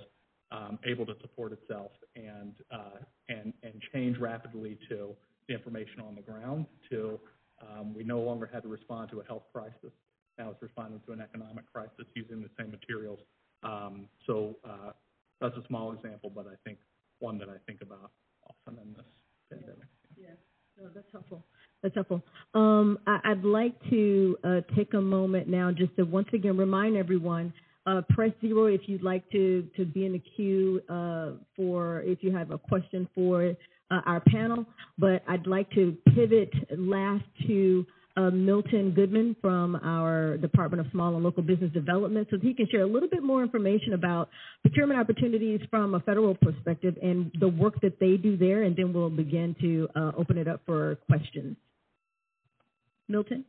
[0.50, 5.14] um, able to support itself and uh, and and change rapidly to
[5.48, 7.18] the information on the ground to
[7.62, 9.92] Um, we no longer had to respond to a health crisis.
[10.38, 13.20] Now it's responding to an economic crisis using the same materials.
[13.62, 14.92] Um, so uh,
[15.40, 16.78] that's a small example, but I think
[17.18, 18.10] one that I think about
[18.48, 19.06] often in this
[19.50, 19.88] pandemic.
[20.16, 20.28] Yeah,
[20.80, 21.44] no, that's helpful.
[21.82, 22.22] That's helpful.
[22.54, 26.96] Um, I, I'd like to uh, take a moment now just to once again remind
[26.96, 27.52] everyone.
[27.84, 32.22] Uh, press zero if you'd like to to be in the queue uh, for if
[32.22, 33.52] you have a question for
[33.90, 34.64] uh, our panel.
[34.98, 37.84] But I'd like to pivot last to
[38.16, 42.68] uh, Milton Goodman from our Department of Small and Local Business Development so he can
[42.70, 44.28] share a little bit more information about
[44.62, 48.92] procurement opportunities from a federal perspective and the work that they do there, and then
[48.92, 51.56] we'll begin to uh, open it up for questions.
[53.08, 53.44] Milton?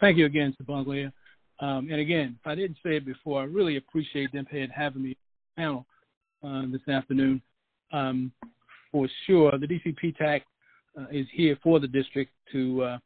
[0.00, 1.12] Thank you again, Sabonglia.
[1.60, 5.10] Um, and again, if I didn't say it before, I really appreciate them having me
[5.10, 5.16] on
[5.56, 5.86] the panel
[6.42, 7.40] uh, this afternoon.
[7.92, 8.32] Um,
[8.92, 10.42] for sure, the DC PTAC
[10.98, 12.98] uh, is here for the district to uh,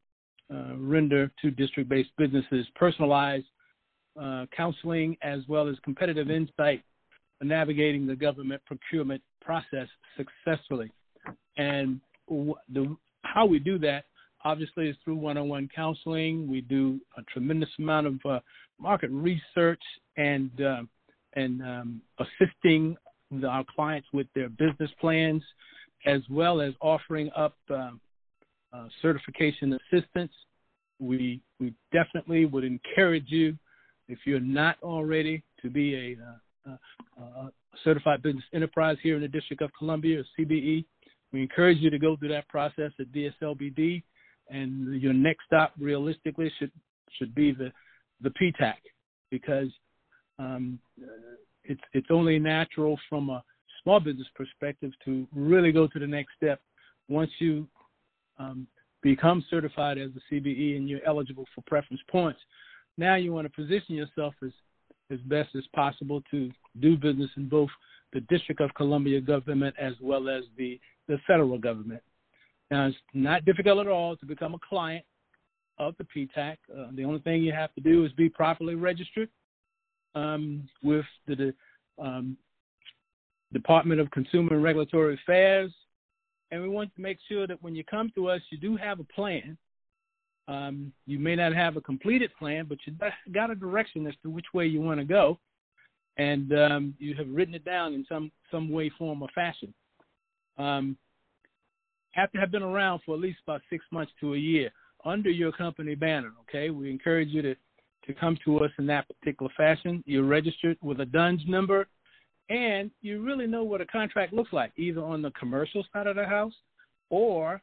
[0.78, 3.46] render to district-based businesses personalized
[4.20, 6.82] uh, counseling as well as competitive insight
[7.38, 10.90] for navigating the government procurement process successfully.
[11.56, 14.04] And the, how we do that
[14.44, 16.48] obviously is through one-on-one counseling.
[16.50, 18.40] We do a tremendous amount of uh,
[18.78, 19.82] market research
[20.16, 20.82] and uh,
[21.34, 22.96] and um, assisting
[23.30, 25.42] the, our clients with their business plans,
[26.06, 27.90] as well as offering up uh,
[28.72, 30.32] uh, certification assistance.
[30.98, 33.56] We we definitely would encourage you,
[34.08, 36.16] if you're not already, to be
[36.66, 37.50] a, uh, a
[37.84, 40.84] certified business enterprise here in the District of Columbia, or CBE.
[41.32, 44.02] We encourage you to go through that process at DSLBD
[44.50, 46.72] and your next stop realistically should
[47.18, 47.72] should be the
[48.22, 48.74] the PTAC
[49.30, 49.68] because
[50.38, 50.78] um,
[51.64, 53.42] it's it's only natural from a
[53.82, 56.60] small business perspective to really go to the next step
[57.08, 57.66] once you
[58.40, 58.66] um,
[59.02, 62.40] become certified as a CBE and you're eligible for preference points.
[62.96, 64.52] Now you want to position yourself as
[65.10, 67.70] as best as possible to do business in both
[68.12, 70.78] the District of Columbia government as well as the
[71.08, 72.02] the federal government.
[72.70, 75.04] Now, it's not difficult at all to become a client
[75.78, 76.56] of the PTAC.
[76.72, 79.28] Uh, the only thing you have to do is be properly registered
[80.14, 81.52] um, with the
[81.98, 82.36] um,
[83.52, 85.72] Department of Consumer and Regulatory Affairs.
[86.50, 89.00] And we want to make sure that when you come to us, you do have
[89.00, 89.56] a plan.
[90.48, 92.94] Um, you may not have a completed plan, but you
[93.32, 95.38] got a direction as to which way you want to go,
[96.16, 99.72] and um, you have written it down in some some way, form, or fashion.
[100.58, 100.96] Um,
[102.12, 104.70] have to have been around for at least about six months to a year
[105.04, 106.32] under your company banner.
[106.48, 107.54] Okay, we encourage you to
[108.06, 110.02] to come to us in that particular fashion.
[110.06, 111.86] You're registered with a DUNS number,
[112.50, 116.16] and you really know what a contract looks like, either on the commercial side of
[116.16, 116.52] the house
[117.08, 117.62] or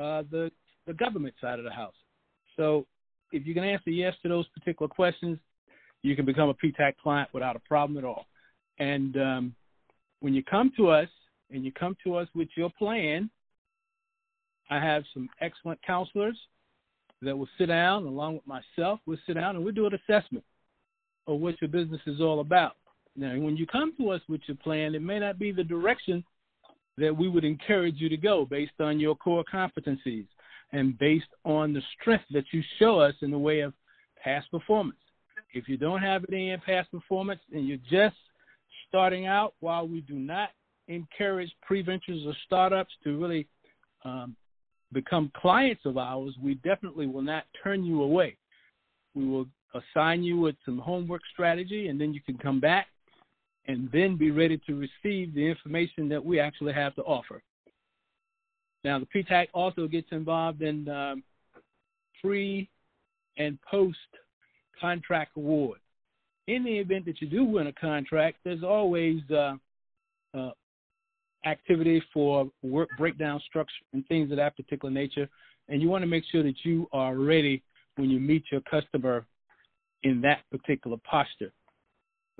[0.00, 0.50] uh, the
[0.86, 1.94] the government side of the house.
[2.56, 2.86] So,
[3.30, 5.38] if you can answer yes to those particular questions,
[6.02, 8.26] you can become a PTAC client without a problem at all.
[8.78, 9.54] And um,
[10.20, 11.08] when you come to us,
[11.52, 13.30] and you come to us with your plan,
[14.70, 16.38] I have some excellent counselors
[17.20, 19.00] that will sit down along with myself.
[19.06, 20.44] We'll sit down and we'll do an assessment
[21.26, 22.76] of what your business is all about.
[23.14, 26.24] Now, when you come to us with your plan, it may not be the direction
[26.98, 30.26] that we would encourage you to go based on your core competencies
[30.72, 33.74] and based on the strength that you show us in the way of
[34.22, 34.98] past performance.
[35.54, 38.16] If you don't have any past performance and you're just
[38.88, 40.50] starting out, while we do not
[40.88, 43.46] encourage pre-ventures or startups to really
[44.04, 44.34] um,
[44.92, 48.36] become clients of ours, we definitely will not turn you away.
[49.14, 52.86] We will assign you with some homework strategy, and then you can come back
[53.66, 57.42] and then be ready to receive the information that we actually have to offer.
[58.84, 61.22] Now, the PTAC also gets involved in um,
[62.20, 62.68] pre
[63.38, 63.98] and post
[64.80, 65.78] contract award.
[66.48, 69.54] In the event that you do win a contract, there's always uh,
[70.34, 70.50] uh,
[71.46, 75.28] activity for work breakdown structure and things of that particular nature.
[75.68, 77.62] And you want to make sure that you are ready
[77.96, 79.24] when you meet your customer
[80.02, 81.52] in that particular posture.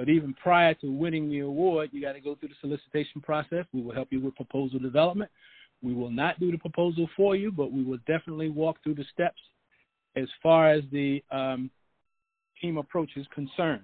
[0.02, 3.66] But even prior to winning the award, you got to go through the solicitation process.
[3.72, 5.30] We will help you with proposal development.
[5.80, 9.04] We will not do the proposal for you, but we will definitely walk through the
[9.12, 9.40] steps
[10.16, 11.70] as far as the um,
[12.60, 13.82] team approach is concerned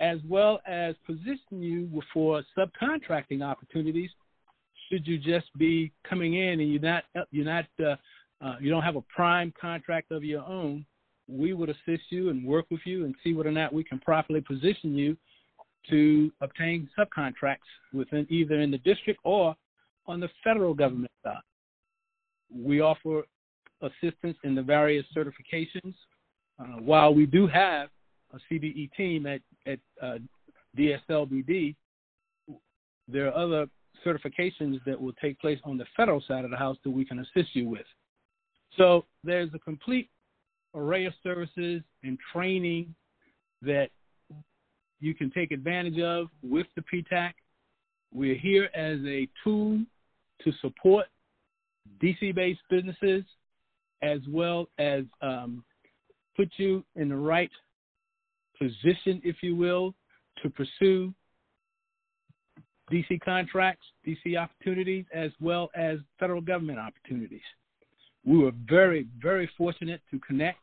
[0.00, 4.10] as well as position you for subcontracting opportunities
[4.90, 7.96] should you just be coming in and you're not you're not uh,
[8.40, 10.84] uh, you don't have a prime contract of your own
[11.32, 13.98] we would assist you and work with you and see whether or not we can
[13.98, 15.16] properly position you
[15.90, 17.58] to obtain subcontracts
[17.92, 19.54] within either in the district or
[20.06, 21.40] on the federal government side.
[22.54, 23.22] We offer
[23.80, 25.94] assistance in the various certifications.
[26.58, 27.88] Uh, while we do have
[28.32, 30.18] a CBE team at, at uh,
[30.78, 31.74] DSLBD,
[33.08, 33.66] there are other
[34.06, 37.20] certifications that will take place on the federal side of the house that we can
[37.20, 37.86] assist you with.
[38.76, 40.08] So there's a complete
[40.74, 42.94] array of services and training
[43.62, 43.90] that
[45.00, 47.32] you can take advantage of with the PTAC.
[48.12, 49.80] We're here as a tool
[50.44, 51.06] to support
[52.02, 53.24] DC based businesses
[54.02, 55.64] as well as um,
[56.36, 57.50] put you in the right
[58.58, 59.94] position, if you will,
[60.42, 61.14] to pursue
[62.90, 67.40] DC contracts, DC opportunities, as well as federal government opportunities.
[68.24, 70.58] We were very, very fortunate to connect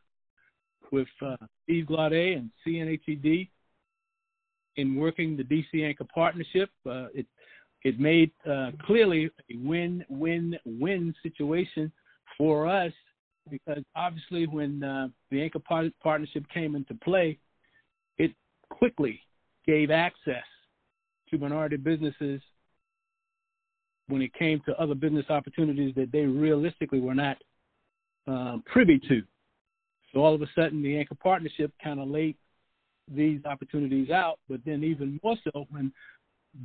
[0.90, 3.48] with uh, Steve Glaude and CNHED
[4.76, 6.70] in working the DC Anchor Partnership.
[6.88, 7.26] Uh, it
[7.82, 11.90] it made uh, clearly a win-win-win situation
[12.36, 12.92] for us
[13.50, 17.38] because obviously when uh, the Anchor par- Partnership came into play,
[18.18, 18.32] it
[18.68, 19.20] quickly
[19.66, 20.44] gave access
[21.30, 22.42] to minority businesses
[24.08, 27.38] when it came to other business opportunities that they realistically were not
[28.26, 29.22] um, privy to.
[30.12, 32.36] So all of a sudden, the Anchor Partnership kind of laid
[33.12, 35.92] these opportunities out, but then even more so when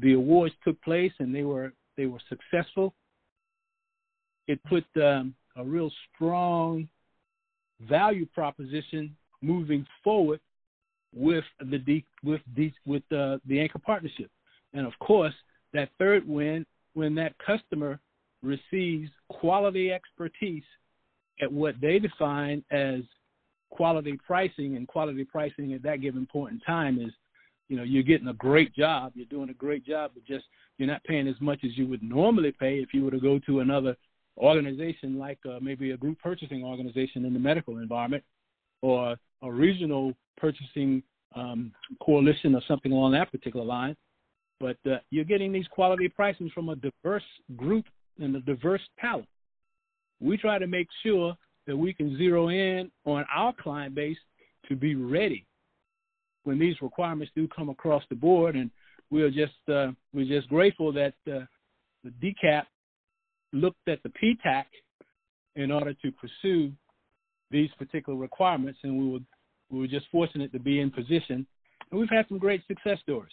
[0.02, 2.94] the awards took place and they were they were successful,
[4.48, 6.88] it put um, a real strong
[7.82, 10.40] value proposition moving forward
[11.14, 14.30] with the with D, with uh, the anchor partnership,
[14.74, 15.34] and of course
[15.74, 18.00] that third win when that customer
[18.42, 20.64] receives quality expertise
[21.42, 23.02] at what they define as
[23.70, 27.12] quality pricing, and quality pricing at that given point in time is,
[27.68, 30.46] you know, you're getting a great job, you're doing a great job, but just
[30.78, 33.40] you're not paying as much as you would normally pay if you were to go
[33.40, 33.96] to another
[34.38, 38.24] organization like uh, maybe a group purchasing organization in the medical environment
[38.82, 41.02] or a regional purchasing
[41.36, 41.72] um,
[42.02, 43.96] coalition or something along that particular line.
[44.60, 47.24] But uh, you're getting these quality pricing from a diverse
[47.56, 47.86] group
[48.20, 49.28] and a diverse palette.
[50.20, 51.36] We try to make sure
[51.68, 54.18] that we can zero in on our client base
[54.70, 55.46] to be ready
[56.44, 58.56] when these requirements do come across the board.
[58.56, 58.70] And
[59.10, 61.46] we're just uh, we're just grateful that uh,
[62.04, 62.64] the DCAP
[63.54, 64.66] looked at the PTAC
[65.56, 66.72] in order to pursue
[67.52, 69.20] these particular requirements, and we were
[69.70, 71.46] we were just fortunate to be in position,
[71.92, 73.32] and we've had some great success stories.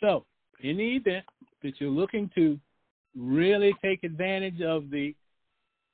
[0.00, 0.24] So,
[0.60, 1.24] in the event
[1.62, 2.58] that you're looking to
[3.16, 5.14] really take advantage of the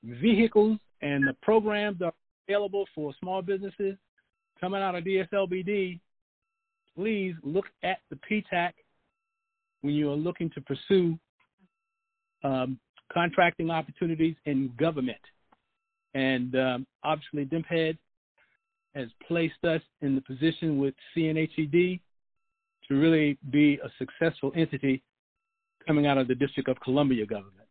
[0.03, 2.13] vehicles and the programs that are
[2.49, 3.97] available for small businesses
[4.61, 6.01] coming out of DSLBD,
[6.95, 8.73] please look at the PTAC
[9.83, 11.19] when you are looking to pursue
[12.45, 12.79] um,
[13.13, 15.19] contracting opportunities in government.
[16.15, 17.97] And um, obviously, DMPED
[18.95, 22.01] has placed us in the position with CNHED
[22.89, 25.03] to really be a successful entity
[25.87, 27.69] coming out of the District of Columbia government.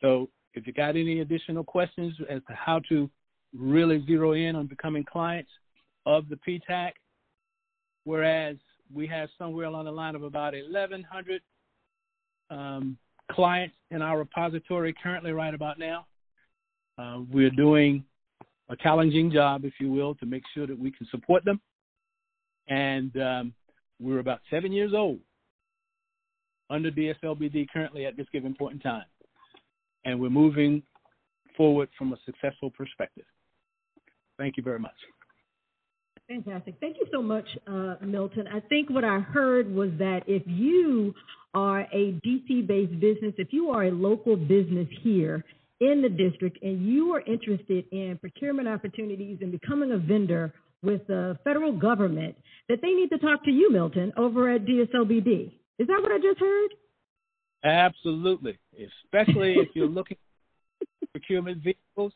[0.00, 3.10] So if you got any additional questions as to how to
[3.56, 5.50] really zero in on becoming clients
[6.06, 6.92] of the PTAC,
[8.04, 8.56] whereas
[8.92, 11.42] we have somewhere along the line of about 1,100
[12.50, 12.96] um,
[13.30, 16.06] clients in our repository currently right about now.
[16.98, 18.04] Uh, we're doing
[18.68, 21.60] a challenging job, if you will, to make sure that we can support them.
[22.68, 23.54] And um,
[24.00, 25.18] we're about seven years old
[26.70, 29.04] under DSLBD currently at this given point in time
[30.04, 30.82] and we're moving
[31.56, 33.24] forward from a successful perspective.
[34.38, 34.92] Thank you very much.
[36.28, 36.76] Fantastic.
[36.80, 38.46] Thank you so much, uh, Milton.
[38.48, 41.14] I think what I heard was that if you
[41.52, 45.44] are a DC based business, if you are a local business here
[45.80, 51.06] in the district and you are interested in procurement opportunities and becoming a vendor with
[51.06, 52.34] the federal government,
[52.68, 55.52] that they need to talk to you, Milton, over at DSLBD.
[55.78, 56.70] Is that what I just heard?
[57.64, 58.58] Absolutely,
[59.04, 60.16] especially if you're looking
[61.00, 62.12] for procurement vehicles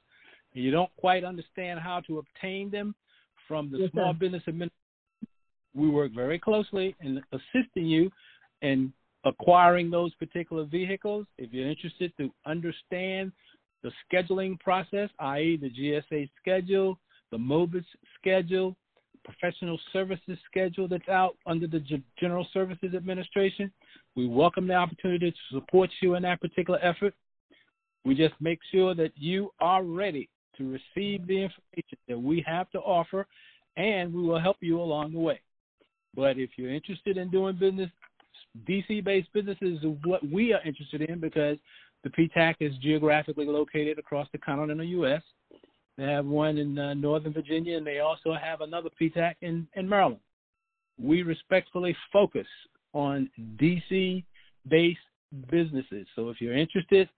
[0.55, 2.95] and you don't quite understand how to obtain them
[3.47, 4.19] from the yes, Small sir.
[4.19, 4.75] Business Administration.
[5.75, 8.11] We work very closely in assisting you
[8.63, 8.93] in
[9.25, 11.27] acquiring those particular vehicles.
[11.39, 13.33] If you're interested to understand
[13.83, 16.99] the scheduling process, i.e., the GSA schedule,
[17.31, 17.85] the MOBIS
[18.19, 18.77] schedule,
[19.25, 23.71] professional services schedule that's out under the G- General Services Administration.
[24.19, 27.15] We welcome the opportunity to support you in that particular effort.
[28.05, 32.69] We just make sure that you are ready to receive the information that we have
[32.71, 33.29] to offer,
[33.77, 35.41] and we will help you along the way.
[36.17, 37.91] But if you're interested in doing business,
[38.69, 41.57] DC based businesses is what we are interested in because
[42.03, 45.23] The PTAC is geographically located across the continental U.S.
[45.97, 49.89] They have one in uh, Northern Virginia, and they also have another PTAC in, in
[49.89, 50.19] Maryland.
[51.01, 52.49] We respectfully focus
[52.93, 54.25] on DC
[54.69, 54.99] based
[55.51, 56.07] businesses.
[56.17, 57.09] So if you're interested,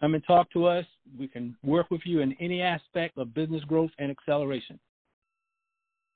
[0.00, 0.84] come and talk to us.
[1.18, 4.78] We can work with you in any aspect of business growth and acceleration.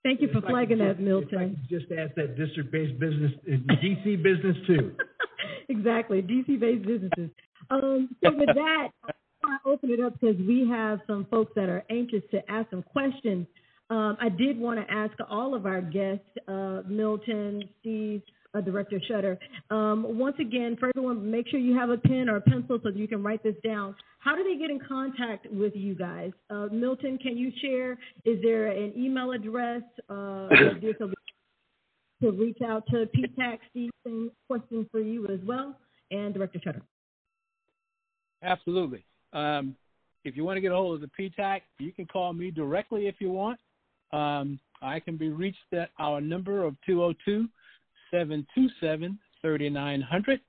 [0.02, 1.60] Thank you for If I flagging that, just- If I Milton.
[1.68, 4.94] just ask that district-based business, uh, DC business too.
[5.68, 7.30] exactly, DC-based businesses.
[7.70, 8.88] Um, so with that,
[9.44, 12.82] I open it up because we have some folks that are anxious to ask some
[12.82, 13.46] questions.
[13.90, 18.22] Um, I did want to ask all of our guests, uh, Milton, Steve,
[18.54, 19.38] uh, Director Schutter.
[19.70, 22.90] Um, once again, for everyone, make sure you have a pen or a pencil so
[22.90, 23.94] you can write this down.
[24.18, 26.32] How do they get in contact with you guys?
[26.50, 27.92] Uh, Milton, can you share?
[28.24, 29.82] Is there an email address?
[30.08, 30.48] Uh,
[32.22, 33.58] to reach out to PTAC.
[33.74, 35.76] Same question for you as well,
[36.10, 36.82] and Director Schutter.
[38.42, 39.04] Absolutely.
[39.32, 39.76] Um,
[40.24, 43.08] if you want to get a hold of the PTAC, you can call me directly
[43.08, 43.58] if you want.
[44.12, 47.48] Um, I can be reached at our number of 202
[48.14, 50.40] 727 3900.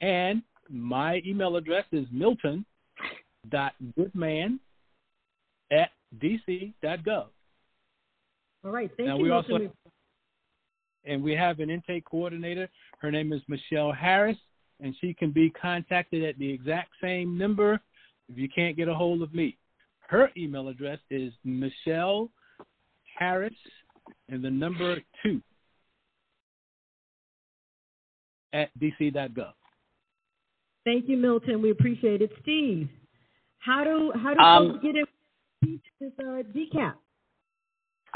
[0.00, 4.58] And my email address is milton.goodman
[5.70, 7.26] at dc.gov.
[8.64, 9.52] All right, thank Now, you, we Milton.
[9.66, 9.76] also-
[11.04, 12.70] And we have an intake coordinator.
[13.00, 14.38] Her name is Michelle Harris,
[14.80, 17.80] and she can be contacted at the exact same number
[18.28, 19.58] if you can't get a hold of me.
[20.08, 22.30] Her email address is Michelle
[23.18, 23.52] Harris
[24.28, 25.42] and the number two
[28.52, 29.52] at dc.gov.
[30.84, 31.62] Thank you, Milton.
[31.62, 32.32] We appreciate it.
[32.42, 32.88] Steve,
[33.58, 35.04] how do how do Um, folks get in
[36.00, 36.94] this uh, DCAP?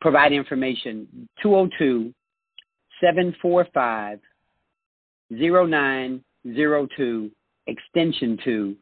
[0.00, 1.28] provide information.
[1.42, 2.14] 202
[3.00, 4.18] 745
[5.30, 7.30] 0902
[7.66, 8.76] extension 2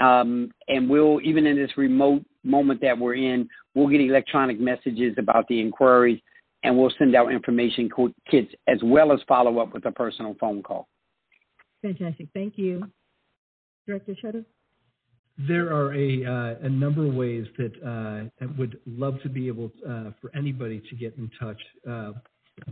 [0.00, 5.14] um, and we'll even in this remote moment that we're in, we'll get electronic messages
[5.18, 6.20] about the inquiries,
[6.62, 7.88] and we'll send out information
[8.30, 10.88] kits as well as follow up with a personal phone call.
[11.82, 12.28] Fantastic.
[12.34, 12.90] Thank you,
[13.86, 14.44] Director Schutter.
[15.48, 19.46] There are a, uh, a number of ways that uh, I would love to be
[19.48, 22.12] able uh, for anybody to get in touch uh,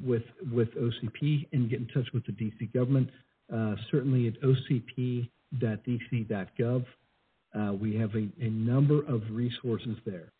[0.04, 3.08] with with OCP and get in touch with the DC government.
[3.50, 5.30] Uh, certainly at ocp.dc.gov,
[7.54, 10.30] uh, we have a, a number of resources there,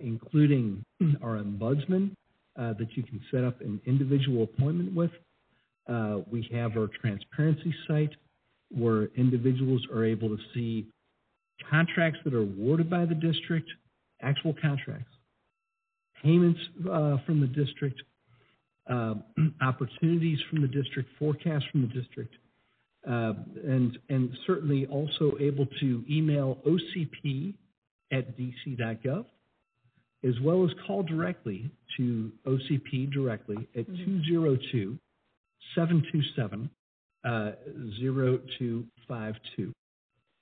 [0.00, 0.82] including
[1.22, 2.12] our ombudsman
[2.56, 5.10] that you can set up an individual appointment with.
[6.30, 8.14] We have our transparency site
[8.70, 10.86] where individuals are able to see
[11.70, 13.68] contracts that are awarded by the district,
[14.20, 15.12] actual contracts,
[16.22, 18.00] payments uh, from the district,
[18.90, 19.14] uh,
[19.62, 22.34] opportunities from the district, forecasts from the district,
[23.08, 23.32] uh,
[23.64, 27.54] and and certainly also able to email OCP
[28.12, 29.24] at dc.gov,
[30.24, 34.98] as well as call directly to OCP directly at 202
[35.74, 36.70] 727
[37.24, 37.52] uh,
[38.00, 39.72] 0252.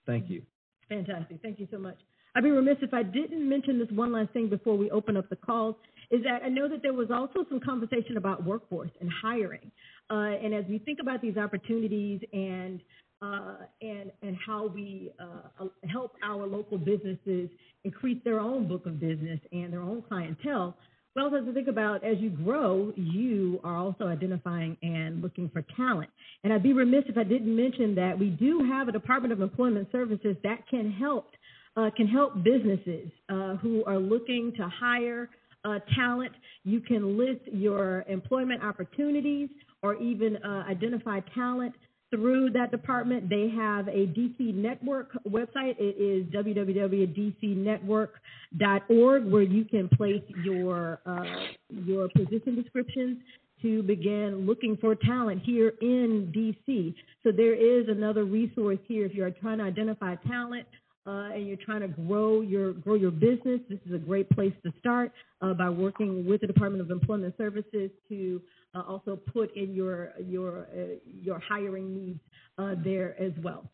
[0.07, 0.43] Thank you.
[0.91, 1.39] Fantastic.
[1.41, 1.97] Thank you so much.
[2.35, 5.29] I'd be remiss if I didn't mention this one last thing before we open up
[5.31, 5.77] the calls,
[6.11, 9.71] is that I know that there was also some conversation about workforce and hiring.
[10.11, 12.81] Uh, and as we think about these opportunities and
[13.23, 17.51] uh, and and how we uh, help our local businesses
[17.85, 20.77] increase their own book of business and their own clientele,
[21.15, 25.51] we also have to think about as you grow, you are also identifying and looking
[25.53, 26.11] for talent.
[26.45, 29.41] And I'd be remiss if I didn't mention that we do have a Department of
[29.41, 31.31] Employment Services that can help
[31.77, 35.31] uh, can help businesses uh, who are looking to hire
[35.65, 36.33] uh, talent.
[36.65, 39.49] You can list your employment opportunities
[39.83, 41.75] or even uh, identify talent
[42.11, 43.29] through that department.
[43.29, 45.77] They have a DC Network website.
[45.79, 51.25] It is www.dcnetwork.org where you can place your uh,
[51.71, 53.19] your position descriptions
[53.63, 56.95] to begin looking for talent here in DC.
[57.23, 60.67] So there is another resource here if you're trying to identify talent.
[61.07, 64.53] Uh, and you're trying to grow your grow your business, this is a great place
[64.63, 68.43] to start uh, by working with the Department of Employment Services to
[68.75, 72.21] uh, also put in your your uh, your hiring needs
[72.59, 73.71] uh, there as well.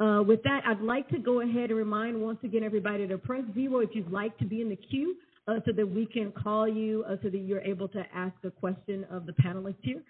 [0.00, 3.42] Uh, with that, I'd like to go ahead and remind once again everybody to press
[3.54, 5.14] zero if you'd like to be in the queue
[5.46, 8.50] uh, so that we can call you uh, so that you're able to ask a
[8.50, 10.02] question of the panelists here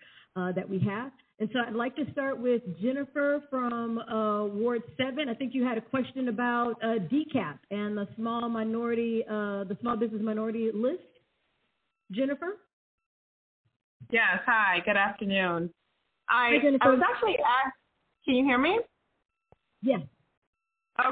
[0.54, 1.12] that we have.
[1.38, 3.96] And so I'd like to start with Jennifer from
[4.58, 5.28] Ward 7.
[5.28, 10.22] I think you had a question about DCAP and the small minority, the small business
[10.22, 11.02] minority list.
[12.10, 12.56] Jennifer?
[14.08, 15.70] Yes, hi, good afternoon.
[16.28, 17.76] I, Hi, I was actually asked,
[18.24, 18.80] can you hear me?
[19.82, 20.00] Yes.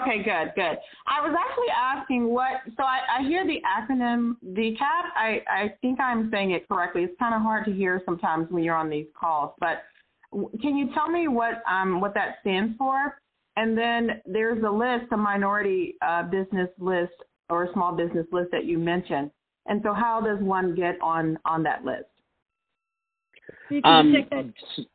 [0.02, 0.78] Okay, good, good.
[1.06, 4.80] I was actually asking what, so I, I hear the acronym DCAP.
[4.80, 7.04] I, I think I'm saying it correctly.
[7.04, 9.84] It's kind of hard to hear sometimes when you're on these calls, but
[10.60, 13.18] can you tell me what, um, what that stands for?
[13.56, 17.14] And then there's a list, a minority uh, business list
[17.48, 19.30] or a small business list that you mentioned.
[19.66, 22.04] And so how does one get on, on that list?
[23.68, 24.86] So you can Um, check that.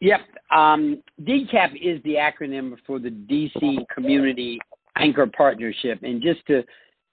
[0.00, 0.20] Yep.
[0.50, 4.58] Um, DCAP is the acronym for the DC Community
[4.96, 6.00] Anchor Partnership.
[6.02, 6.64] And just to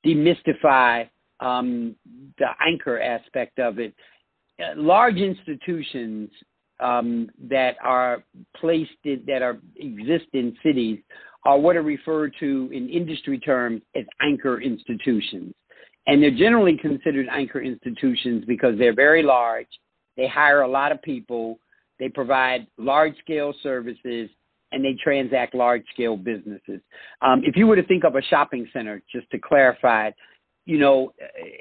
[0.06, 1.08] demystify
[1.40, 1.96] um,
[2.38, 3.94] the anchor aspect of it,
[4.60, 6.32] uh, large institutions
[6.80, 8.24] um, that are
[8.56, 11.00] placed in, that are exist in cities
[11.46, 15.54] are what are referred to in industry terms as anchor institutions.
[16.08, 19.68] And they're generally considered anchor institutions because they're very large.
[20.20, 21.60] They hire a lot of people
[22.00, 24.30] they provide large scale services
[24.72, 26.80] and they transact large scale businesses.
[27.22, 30.12] Um, if you were to think of a shopping center, just to clarify,
[30.66, 31.14] you know,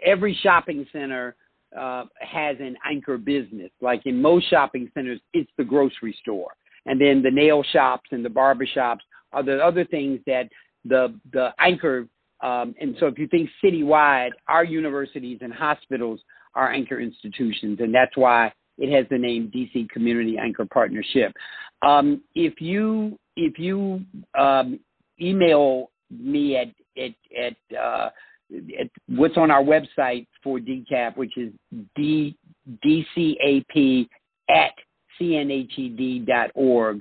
[0.04, 1.34] every shopping center
[1.78, 3.70] uh, has an anchor business.
[3.80, 6.52] Like in most shopping centers, it's the grocery store.
[6.86, 10.48] And then the nail shops and the barber shops are the other things that
[10.84, 12.06] the, the anchor.
[12.42, 16.20] Um, and so if you think citywide, our universities and hospitals
[16.58, 17.78] are anchor institutions.
[17.80, 21.32] And that's why it has the name DC Community Anchor Partnership.
[21.82, 24.00] Um, if you if you
[24.36, 24.80] um,
[25.20, 26.68] email me at
[27.00, 28.10] at at, uh,
[28.80, 31.52] at what's on our website for DCAP, which is
[31.94, 32.36] d
[32.84, 34.08] dcap
[34.50, 34.72] at
[35.20, 37.00] cnhed.org,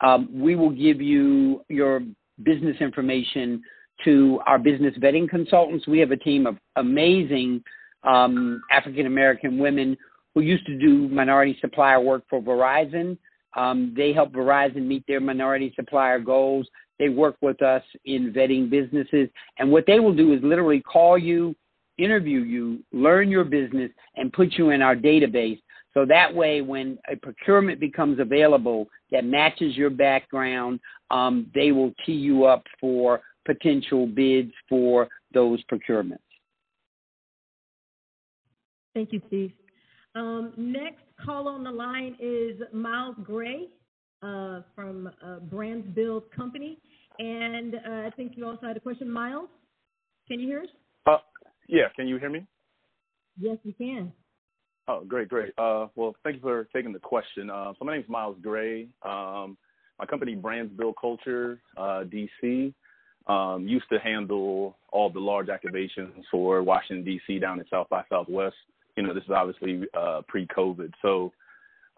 [0.00, 2.02] um, we will give you your
[2.42, 3.62] business information
[4.04, 5.86] to our business vetting consultants.
[5.86, 7.64] We have a team of amazing
[8.04, 9.96] um, African American women
[10.34, 13.18] who used to do minority supplier work for Verizon.
[13.56, 16.68] Um, they help Verizon meet their minority supplier goals.
[16.98, 19.28] They work with us in vetting businesses.
[19.58, 21.56] And what they will do is literally call you,
[21.96, 25.60] interview you, learn your business, and put you in our database.
[25.94, 30.80] So that way, when a procurement becomes available that matches your background,
[31.10, 36.18] um, they will tee you up for potential bids for those procurements.
[38.98, 39.52] Thank you, Steve.
[40.16, 43.68] Um, next call on the line is Miles Gray
[44.24, 46.80] uh, from uh, Brands Build Company.
[47.20, 49.50] And uh, I think you also had a question, Miles.
[50.26, 50.68] Can you hear us?
[51.06, 51.18] Uh,
[51.68, 52.44] yeah, can you hear me?
[53.38, 54.12] Yes, we can.
[54.88, 55.52] Oh, great, great.
[55.56, 57.50] Uh, well, thank you for taking the question.
[57.50, 58.88] Uh, so my name is Miles Gray.
[59.04, 59.56] Um,
[60.00, 62.74] my company, Brands Build Culture, uh, DC,
[63.28, 67.38] um, used to handle all the large activations for Washington, D.C.
[67.38, 68.56] down in South by Southwest.
[68.98, 70.92] You know, this is obviously uh, pre-COVID.
[71.02, 71.32] So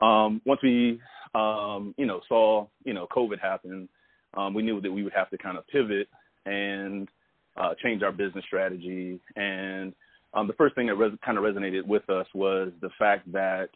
[0.01, 1.01] um, once we,
[1.34, 3.88] um, you know, saw, you know, COVID happen,
[4.34, 6.09] um, we knew that we would have to kind of pivot
[6.44, 7.09] and
[7.57, 9.18] uh, change our business strategy.
[9.34, 9.94] And
[10.34, 13.70] um, the first thing that res- kind of resonated with us was the fact that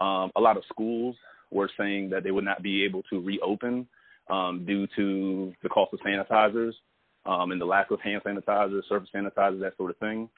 [0.00, 1.14] um, a lot of schools
[1.52, 3.86] were saying that they would not be able to reopen
[4.28, 6.72] um, due to the cost of sanitizers
[7.26, 10.28] um, and the lack of hand sanitizers, surface sanitizers, that sort of thing.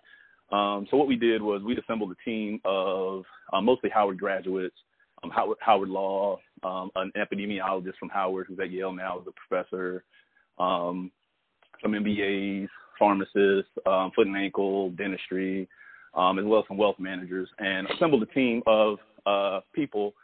[0.50, 4.76] Um, so what we did was we assembled a team of uh, mostly Howard graduates,
[5.22, 9.32] um, Howard, Howard Law, um, an epidemiologist from Howard who's at Yale now as a
[9.32, 10.04] professor,
[10.58, 11.10] um,
[11.82, 12.68] some MBAs,
[12.98, 15.68] pharmacists, um, foot and ankle, dentistry,
[16.14, 20.14] um, as well as some wealth managers, and assembled a team of uh, people.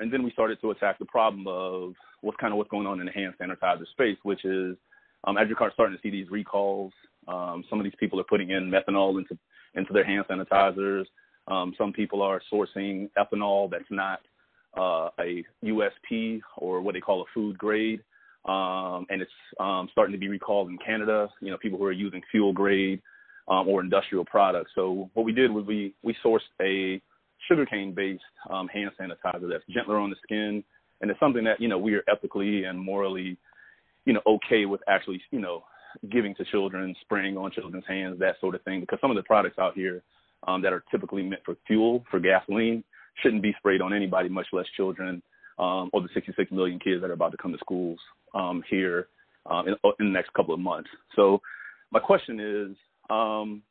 [0.00, 3.00] And then we started to attack the problem of what's kind of what's going on
[3.00, 4.76] in the hand sanitizer space, which is
[5.24, 6.92] um, as you're starting to see these recalls,
[7.28, 9.38] um, some of these people are putting in methanol into
[9.74, 11.04] into their hand sanitizers.
[11.48, 14.20] Um, some people are sourcing ethanol that's not
[14.76, 18.00] uh, a USP or what they call a food grade,
[18.46, 21.28] um, and it's um, starting to be recalled in Canada.
[21.40, 23.00] You know, people who are using fuel grade
[23.48, 24.72] um, or industrial products.
[24.74, 27.00] So what we did was we we sourced a
[27.48, 30.64] sugarcane based um, hand sanitizer that's gentler on the skin,
[31.00, 33.36] and it's something that you know we are ethically and morally,
[34.06, 35.64] you know, okay with actually you know
[36.10, 38.80] giving to children, spraying on children's hands, that sort of thing.
[38.80, 40.02] Because some of the products out here
[40.46, 42.84] um, that are typically meant for fuel, for gasoline,
[43.22, 45.22] shouldn't be sprayed on anybody, much less children
[45.58, 47.98] um, or the 66 million kids that are about to come to schools
[48.34, 49.08] um, here
[49.46, 50.88] um, in, in the next couple of months.
[51.14, 51.40] So
[51.90, 52.76] my question is,
[53.10, 53.62] um,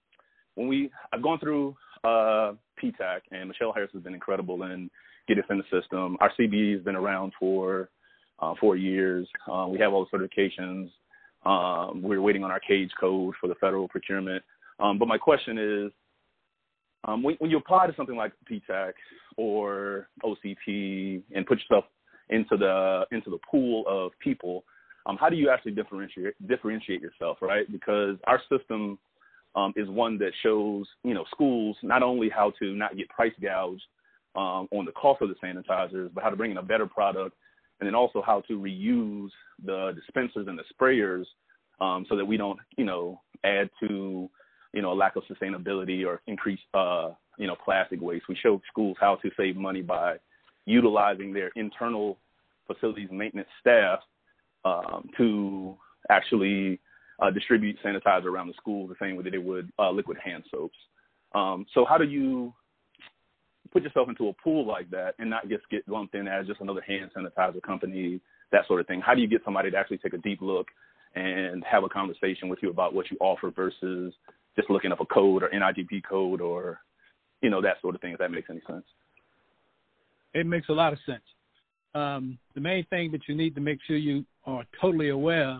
[0.55, 4.89] when we I've gone through uh, PTAC, and Michelle Harris has been incredible in
[5.27, 6.17] getting us in the system.
[6.19, 7.89] Our CBE has been around for
[8.39, 9.27] uh, four years.
[9.51, 10.89] Uh, we have all the certifications.
[11.45, 14.43] Um, we're waiting on our CAGE code for the federal procurement.
[14.79, 15.91] Um, but my question is,
[17.05, 18.93] um, when, when, you apply to something like PTAC
[19.35, 21.85] or OCP and put yourself
[22.29, 24.63] into the into the pool of people,
[25.05, 27.69] um, how do you actually differentiate differentiate yourself, right?
[27.69, 28.97] Because our system
[29.55, 33.33] um, is one that shows you know schools not only how to not get price
[33.41, 33.83] gouged
[34.35, 37.35] um, on the cost of the sanitizers, but how to bring in a better product
[37.83, 39.27] and then also how to reuse
[39.65, 41.25] the dispensers and the sprayers
[41.81, 44.29] um, so that we don't, you know, add to,
[44.71, 48.29] you know, a lack of sustainability or increase, uh, you know, plastic waste.
[48.29, 50.15] We show schools how to save money by
[50.65, 52.19] utilizing their internal
[52.67, 53.99] facilities maintenance staff
[54.63, 55.75] um, to
[56.09, 56.79] actually
[57.21, 60.45] uh, distribute sanitizer around the school the same way that they would uh, liquid hand
[60.49, 60.77] soaps.
[61.35, 62.53] Um, so how do you
[63.71, 66.61] put yourself into a pool like that and not just get lumped in as just
[66.61, 68.19] another hand sanitizer company,
[68.51, 69.01] that sort of thing?
[69.01, 70.67] How do you get somebody to actually take a deep look
[71.15, 74.13] and have a conversation with you about what you offer versus
[74.55, 76.79] just looking up a code or NIGP code or,
[77.41, 78.85] you know, that sort of thing, if that makes any sense?
[80.33, 81.23] It makes a lot of sense.
[81.95, 85.59] Um, the main thing that you need to make sure you are totally aware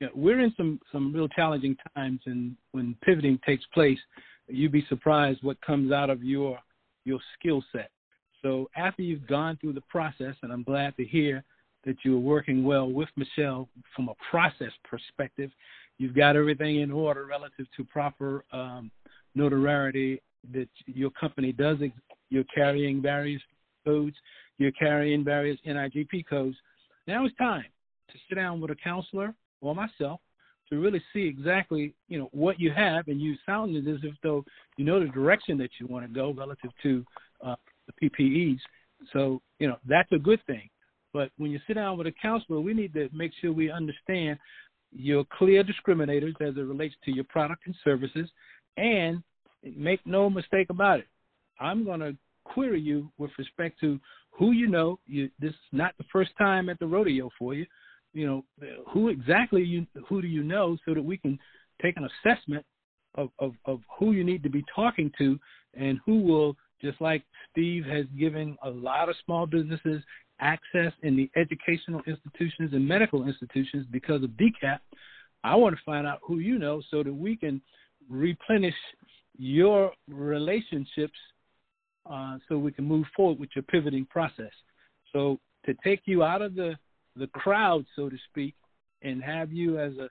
[0.00, 3.98] you know, we're in some some real challenging times, and when pivoting takes place,
[4.46, 6.58] you'd be surprised what comes out of your
[7.06, 7.90] your skill set.
[8.42, 11.42] So after you've gone through the process, and I'm glad to hear
[11.84, 15.50] that you're working well with Michelle from a process perspective,
[15.98, 18.90] you've got everything in order relative to proper um,
[19.34, 20.20] notoriety
[20.52, 21.78] that your company does.
[22.28, 23.42] You're carrying various
[23.84, 24.16] codes,
[24.58, 26.56] you're carrying various NIGP codes.
[27.06, 27.64] Now it's time
[28.10, 30.20] to sit down with a counselor or myself
[30.70, 34.44] to really see exactly you know what you have, and you sounded as if though
[34.76, 37.04] you know the direction that you want to go relative to
[37.44, 37.56] uh,
[37.86, 38.58] the PPEs.
[39.12, 40.68] So you know that's a good thing.
[41.12, 44.38] But when you sit down with a counselor, we need to make sure we understand
[44.92, 48.28] your clear discriminators as it relates to your product and services,
[48.76, 49.22] and
[49.76, 51.06] make no mistake about it.
[51.60, 53.98] I'm going to query you with respect to
[54.30, 54.98] who you know.
[55.06, 57.66] You, this is not the first time at the rodeo for you
[58.16, 58.44] you know,
[58.92, 61.38] who exactly you who do you know so that we can
[61.82, 62.64] take an assessment
[63.14, 65.38] of, of, of who you need to be talking to
[65.74, 70.02] and who will just like Steve has given a lot of small businesses
[70.40, 74.78] access in the educational institutions and medical institutions because of DCAP.
[75.44, 77.60] I want to find out who you know so that we can
[78.08, 78.74] replenish
[79.36, 81.18] your relationships
[82.10, 84.52] uh, so we can move forward with your pivoting process.
[85.12, 86.76] So to take you out of the
[87.16, 88.54] the crowd, so to speak,
[89.02, 90.08] and have you as a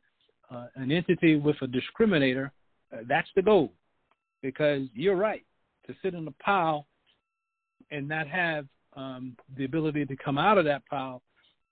[0.52, 2.52] uh, an entity with a discriminator,
[2.94, 3.72] uh, that's the goal.
[4.42, 5.44] Because you're right
[5.88, 6.86] to sit in a pile
[7.92, 11.22] and not have um, the ability to come out of that pile.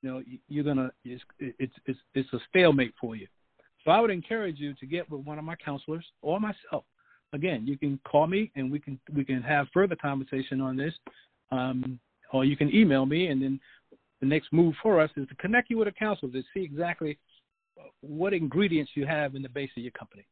[0.02, 3.28] You know, you're gonna it's, it's it's it's a stalemate for you.
[3.86, 6.84] So I would encourage you to get with one of my counselors or myself.
[7.34, 10.94] Again, you can call me and we can we can have further conversation on this,
[11.52, 12.00] um,
[12.32, 13.60] or you can email me and then
[14.24, 17.20] the next move for us is to connect you with a counselor to see exactly
[18.00, 20.26] what ingredients you have in the base of your company.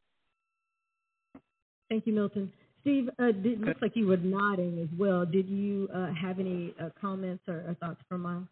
[1.90, 2.54] Thank you, Milton.
[2.80, 5.26] Steve, uh, did, looks like you were nodding as well.
[5.26, 8.48] Did you uh, have any uh, comments or, or, thoughts for Miles?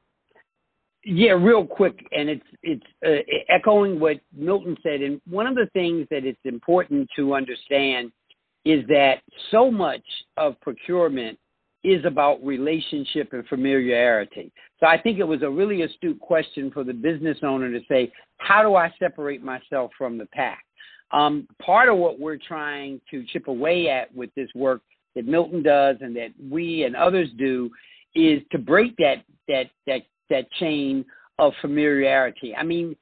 [1.05, 5.01] Yeah, real quick, and it's it's uh, echoing what Milton said.
[5.01, 8.11] And one of the things that it's important to understand
[8.65, 9.21] is that
[9.51, 10.03] so much
[10.35, 11.39] of procurement
[11.83, 14.51] is about relationship and familiarity.
[14.79, 18.11] So I think it was a really astute question for the business owner to say,
[18.37, 20.63] how do I separate myself from the pack?
[21.11, 24.81] Um, part of what we're trying to chip away at with this work
[25.15, 27.69] that Milton does and that we and others do
[28.15, 31.03] is to break that that that that chain
[31.39, 32.55] of familiarity.
[32.55, 32.95] I mean,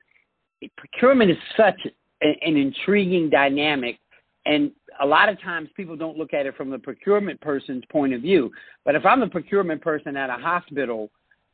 [0.78, 1.80] procurement is such
[2.22, 4.00] an, an intriguing dynamic
[4.48, 4.72] and
[5.02, 8.22] a lot of times people don't look at it from the procurement person's point of
[8.22, 8.52] view.
[8.86, 11.12] But if I'm a procurement person at a hospital,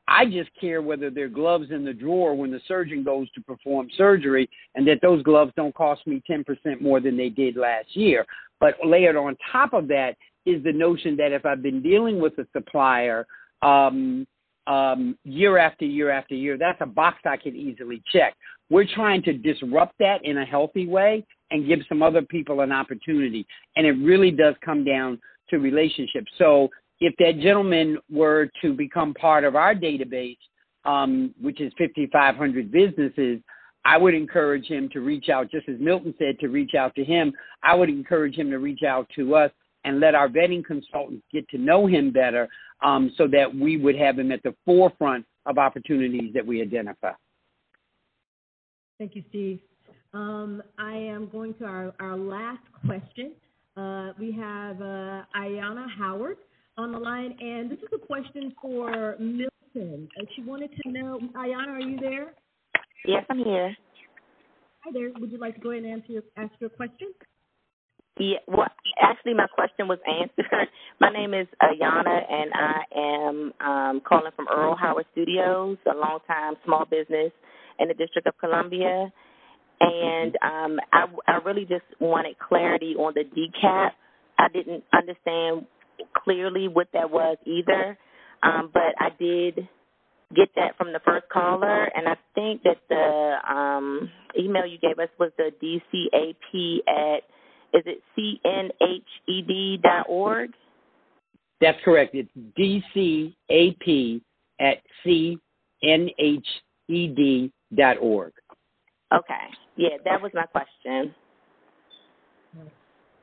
[0.08, 3.42] I just care whether there are gloves in the drawer when the surgeon goes to
[3.42, 7.96] perform surgery and that those gloves don't cost me 10% more than they did last
[7.96, 8.26] year.
[8.60, 10.16] But layered on top of that
[10.46, 13.26] is the notion that if I've been dealing with a supplier
[13.62, 14.28] um,
[14.68, 18.36] um, year after year after year, that's a box I can easily check.
[18.74, 22.72] We're trying to disrupt that in a healthy way and give some other people an
[22.72, 23.46] opportunity.
[23.76, 25.22] And it really does come down
[25.52, 26.32] to relationships.
[26.40, 26.70] So
[27.00, 30.40] if that gentleman were to become part of our database,
[30.86, 33.42] um, which is 5,500 businesses,
[33.86, 37.04] I would encourage him to reach out, just as Milton said, to reach out to
[37.04, 37.32] him.
[37.62, 39.52] I would encourage him to reach out to us
[39.84, 42.50] and let our vetting consultants get to know him better
[42.84, 47.12] um, so that we would have him at the forefront of opportunities that we identify.
[49.04, 49.60] Thank you, Steve.
[50.14, 53.34] Um, I am going to our, our last question.
[53.76, 56.38] Uh, we have uh, Ayana Howard
[56.78, 60.08] on the line, and this is a question for Milton.
[60.18, 62.34] Uh, she wanted to know, Ayana, are you there?
[63.06, 63.76] Yes, I'm here.
[64.86, 65.12] Hi there.
[65.20, 67.14] Would you like to go ahead and answer your, ask your question?
[68.18, 68.68] Yeah, well,
[69.02, 70.70] actually, my question was answered.
[71.02, 76.54] my name is Ayana, and I am um, calling from Earl Howard Studios, a long-time
[76.64, 77.34] small business
[77.80, 79.12] in the District of Columbia.
[79.80, 83.92] And um, I, I really just wanted clarity on the DCAP.
[84.38, 85.66] I didn't understand
[86.24, 87.98] clearly what that was either,
[88.42, 89.68] um, but I did
[90.36, 95.00] get that from the first caller, and I think that the um, email you gave
[95.00, 97.24] us was the DCAP at
[97.74, 100.52] is it cnhed dot org?
[101.60, 102.14] That's correct.
[102.16, 104.22] It's DCAP
[104.60, 106.44] at cnhed
[107.76, 108.34] dot org.
[109.14, 109.48] Okay.
[109.76, 111.14] Yeah, that was my question.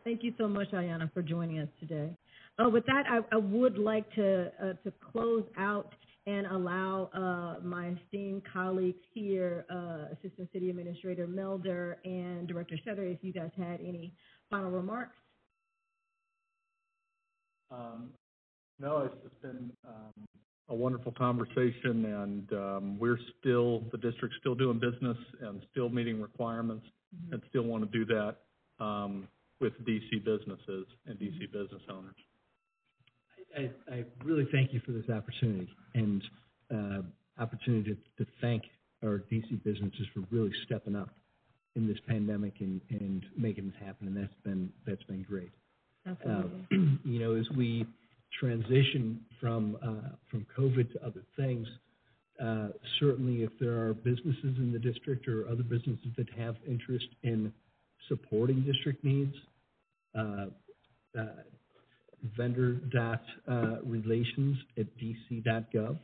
[0.04, 2.16] Thank you so much, Ayana, for joining us today.
[2.58, 5.92] Uh, with that, I, I, would like to uh, to close out
[6.26, 13.12] and allow uh, my esteemed colleagues here, uh, Assistant City Administrator Melder and Director Schutter,
[13.12, 14.12] if you guys had any
[14.50, 15.16] final remarks.
[17.70, 18.10] Um,
[18.78, 20.12] no, it's, it's been um,
[20.70, 26.20] a wonderful conversation, and um, we're still the district's still doing business and still meeting
[26.20, 27.34] requirements, mm-hmm.
[27.34, 28.36] and still want to do that
[28.82, 29.28] um,
[29.60, 31.58] with DC businesses and DC mm-hmm.
[31.58, 32.14] business owners.
[33.56, 36.22] I, I, really thank you for this opportunity and
[36.72, 38.62] uh, opportunity to, to, thank
[39.04, 41.08] our DC businesses for really stepping up
[41.74, 45.50] in this pandemic and, and making this happen, and that's been that's been great.
[46.06, 46.60] Absolutely.
[46.72, 47.86] Uh, you know, as we
[48.38, 51.66] transition from uh, from COVID to other things,
[52.42, 52.68] uh,
[52.98, 57.52] certainly if there are businesses in the district or other businesses that have interest in
[58.08, 59.34] supporting district needs,
[60.16, 60.46] uh,
[61.18, 61.26] uh
[62.36, 65.98] vendor.relations at dc.gov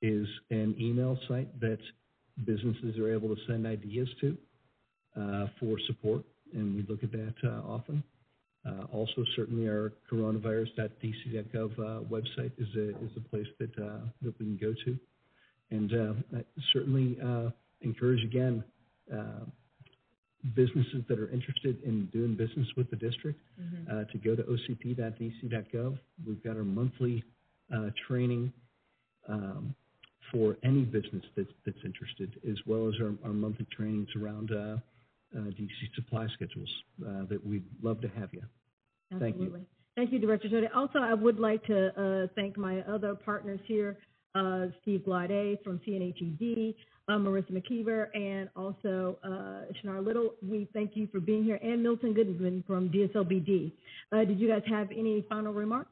[0.00, 1.80] is an email site that
[2.44, 4.38] businesses are able to send ideas to
[5.16, 6.22] uh, for support,
[6.54, 8.02] and we look at that uh, often.
[8.64, 14.38] Uh, also, certainly our coronavirus.dc.gov uh, website is a, is a place that, uh, that
[14.38, 14.96] we can go to.
[15.70, 17.18] And uh, I certainly
[17.80, 18.62] encourage again
[20.54, 24.02] businesses that are interested in doing business with the district mm-hmm.
[24.10, 25.98] to go to ocp.dc.gov.
[26.26, 27.24] We've got our monthly
[28.06, 28.52] training
[29.28, 29.74] um,
[30.30, 34.76] for any business that's, that's interested, as well as our, our monthly trainings around uh,
[35.40, 36.68] DC supply schedules
[37.06, 38.42] uh, that we'd love to have you.
[39.18, 39.60] Thank Absolutely.
[39.60, 39.66] you.
[39.96, 40.68] Thank you, Director Jody.
[40.74, 43.98] Also, I would like to uh, thank my other partners here,
[44.34, 46.74] uh, Steve Glaude from CNHED,
[47.08, 50.34] uh, Marissa McKeever, and also uh, Shanar Little.
[50.42, 53.72] We thank you for being here, and Milton Goodman from DSLBD.
[54.12, 55.90] Uh, did you guys have any final remarks?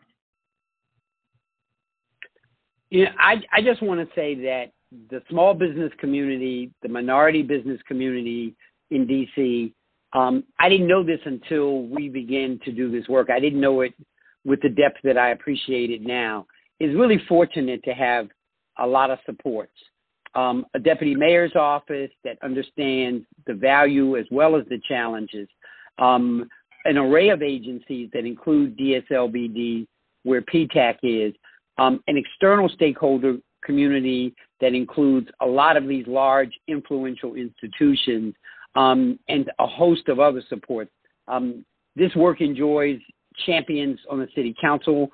[2.90, 4.72] Yeah, I, I just want to say that
[5.10, 8.56] the small business community, the minority business community,
[8.90, 9.72] in DC.
[10.12, 13.30] Um, I didn't know this until we began to do this work.
[13.30, 13.94] I didn't know it
[14.44, 16.46] with the depth that I appreciate it now.
[16.78, 18.28] It's really fortunate to have
[18.78, 19.72] a lot of supports.
[20.34, 25.48] Um, a deputy mayor's office that understands the value as well as the challenges.
[25.98, 26.48] Um,
[26.84, 29.86] an array of agencies that include DSLBD,
[30.22, 31.34] where PTAC is,
[31.78, 38.34] um, an external stakeholder community that includes a lot of these large influential institutions
[38.74, 40.90] um, and a host of other supports.
[41.28, 41.64] Um,
[41.96, 42.98] this work enjoys
[43.46, 45.10] champions on the city council.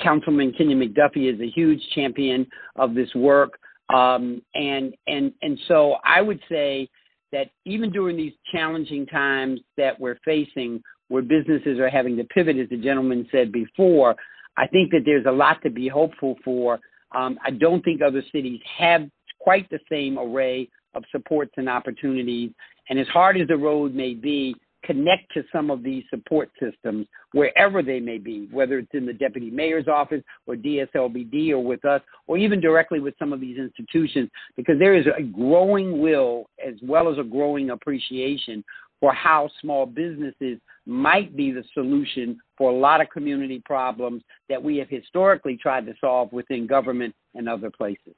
[0.00, 2.46] Councilman Kenyan McDuffie is a huge champion
[2.76, 3.58] of this work.
[3.92, 6.88] Um, and, and, and so I would say
[7.32, 12.58] that even during these challenging times that we're facing, where businesses are having to pivot,
[12.58, 14.14] as the gentleman said before,
[14.56, 16.80] I think that there's a lot to be hopeful for.
[17.14, 19.08] Um, I don't think other cities have
[19.40, 22.50] quite the same array of supports and opportunities.
[22.88, 27.06] And as hard as the road may be, connect to some of these support systems
[27.32, 31.84] wherever they may be, whether it's in the deputy mayor's office or DSLBD or with
[31.84, 36.46] us, or even directly with some of these institutions, because there is a growing will
[36.66, 38.64] as well as a growing appreciation
[39.00, 44.62] for how small businesses might be the solution for a lot of community problems that
[44.62, 48.14] we have historically tried to solve within government and other places.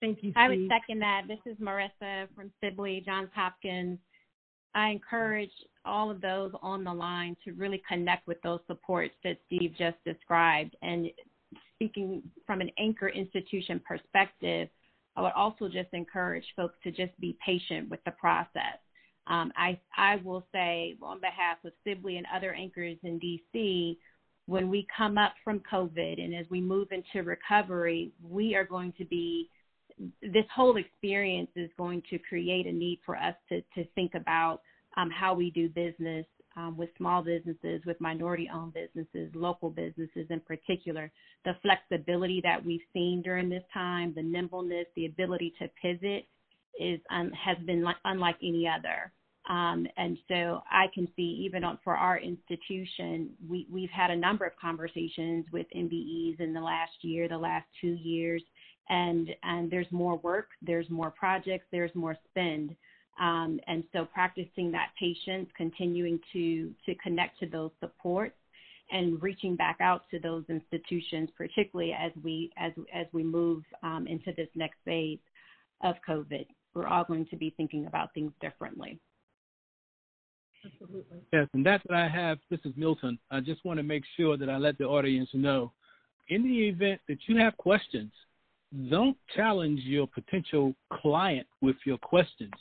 [0.00, 0.34] Thank you, Steve.
[0.36, 1.22] I would second that.
[1.26, 3.98] This is Marissa from Sibley, Johns Hopkins.
[4.74, 5.50] I encourage
[5.84, 9.96] all of those on the line to really connect with those supports that Steve just
[10.04, 10.76] described.
[10.82, 11.10] And
[11.74, 14.68] speaking from an anchor institution perspective,
[15.16, 18.78] I would also just encourage folks to just be patient with the process.
[19.26, 23.96] Um, I, I will say on behalf of Sibley and other anchors in DC,
[24.46, 28.92] when we come up from COVID and as we move into recovery, we are going
[28.96, 29.50] to be
[30.22, 34.60] this whole experience is going to create a need for us to, to think about
[34.96, 36.26] um, how we do business
[36.56, 41.10] um, with small businesses, with minority owned businesses, local businesses in particular.
[41.44, 46.26] The flexibility that we've seen during this time, the nimbleness, the ability to pivot
[46.80, 49.12] is um, has been like, unlike any other.
[49.48, 54.16] Um, and so I can see even on, for our institution, we, we've had a
[54.16, 58.42] number of conversations with MBEs in the last year, the last two years,
[58.88, 62.74] and and there's more work, there's more projects, there's more spend.
[63.20, 68.36] Um, and so practicing that patience, continuing to to connect to those supports,
[68.90, 74.06] and reaching back out to those institutions, particularly as we as as we move um,
[74.06, 75.18] into this next phase
[75.82, 76.46] of COVID.
[76.74, 79.00] We're all going to be thinking about things differently.
[80.64, 81.18] Absolutely.
[81.32, 82.38] Yes, and that's what I have.
[82.50, 83.18] This is Milton.
[83.30, 85.72] I just want to make sure that I let the audience know
[86.28, 88.12] in the event that you have questions,
[88.90, 92.52] don't challenge your potential client with your questions.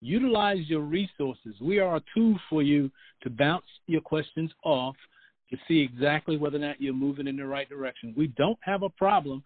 [0.00, 1.54] Utilize your resources.
[1.60, 2.90] We are a tool for you
[3.22, 4.96] to bounce your questions off
[5.50, 8.14] to see exactly whether or not you're moving in the right direction.
[8.16, 9.42] We don't have a problem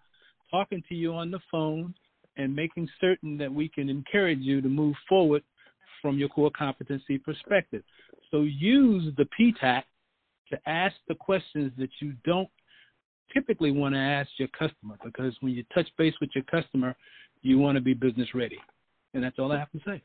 [0.50, 1.94] talking to you on the phone
[2.36, 5.42] and making certain that we can encourage you to move forward
[6.00, 7.82] from your core competency perspective.
[8.30, 9.82] So use the PTAC
[10.50, 12.48] to ask the questions that you don't
[13.32, 16.96] typically want to ask your customer because when you touch base with your customer,
[17.42, 18.58] you want to be business ready.
[19.12, 20.02] And that's all I have to say.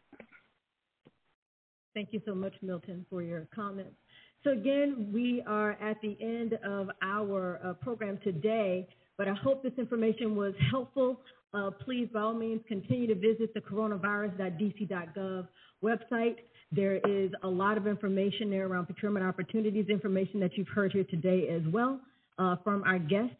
[1.93, 3.95] Thank you so much, Milton, for your comments.
[4.43, 9.63] So again, we are at the end of our uh, program today, but I hope
[9.63, 11.19] this information was helpful.
[11.53, 15.47] Uh, please, by all means, continue to visit the coronavirus.dc.gov
[15.83, 16.35] website.
[16.71, 21.05] There is a lot of information there around procurement opportunities, information that you've heard here
[21.05, 21.99] today as well
[22.39, 23.35] uh, from our guests,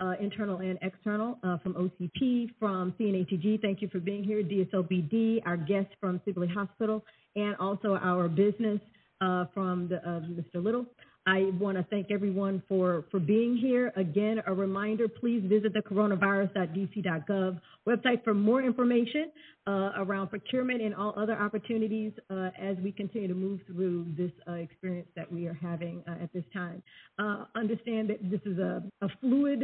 [0.00, 3.60] uh, internal and external, uh, from OCP, from CNHED.
[3.60, 4.42] Thank you for being here.
[4.42, 7.04] DSLBD, our guests from Sibley Hospital,
[7.36, 8.80] and also our business
[9.20, 10.62] uh, from the, uh, Mr.
[10.62, 10.86] Little.
[11.28, 13.92] I want to thank everyone for, for being here.
[13.96, 19.30] Again, a reminder, please visit the coronavirus.dc.gov website for more information
[19.66, 24.30] uh, around procurement and all other opportunities uh, as we continue to move through this
[24.48, 26.82] uh, experience that we are having uh, at this time.
[27.18, 29.60] Uh, understand that this is a, a fluid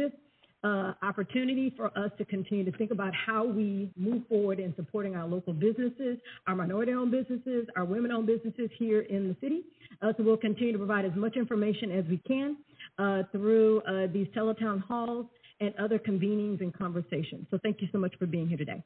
[0.65, 5.15] uh, opportunity for us to continue to think about how we move forward in supporting
[5.15, 9.61] our local businesses, our minority-owned businesses, our women-owned businesses here in the city.
[10.01, 12.57] Uh, so we'll continue to provide as much information as we can
[12.97, 15.27] uh, through uh, these teletown halls
[15.59, 17.45] and other convenings and conversations.
[17.51, 18.83] So thank you so much for being here today.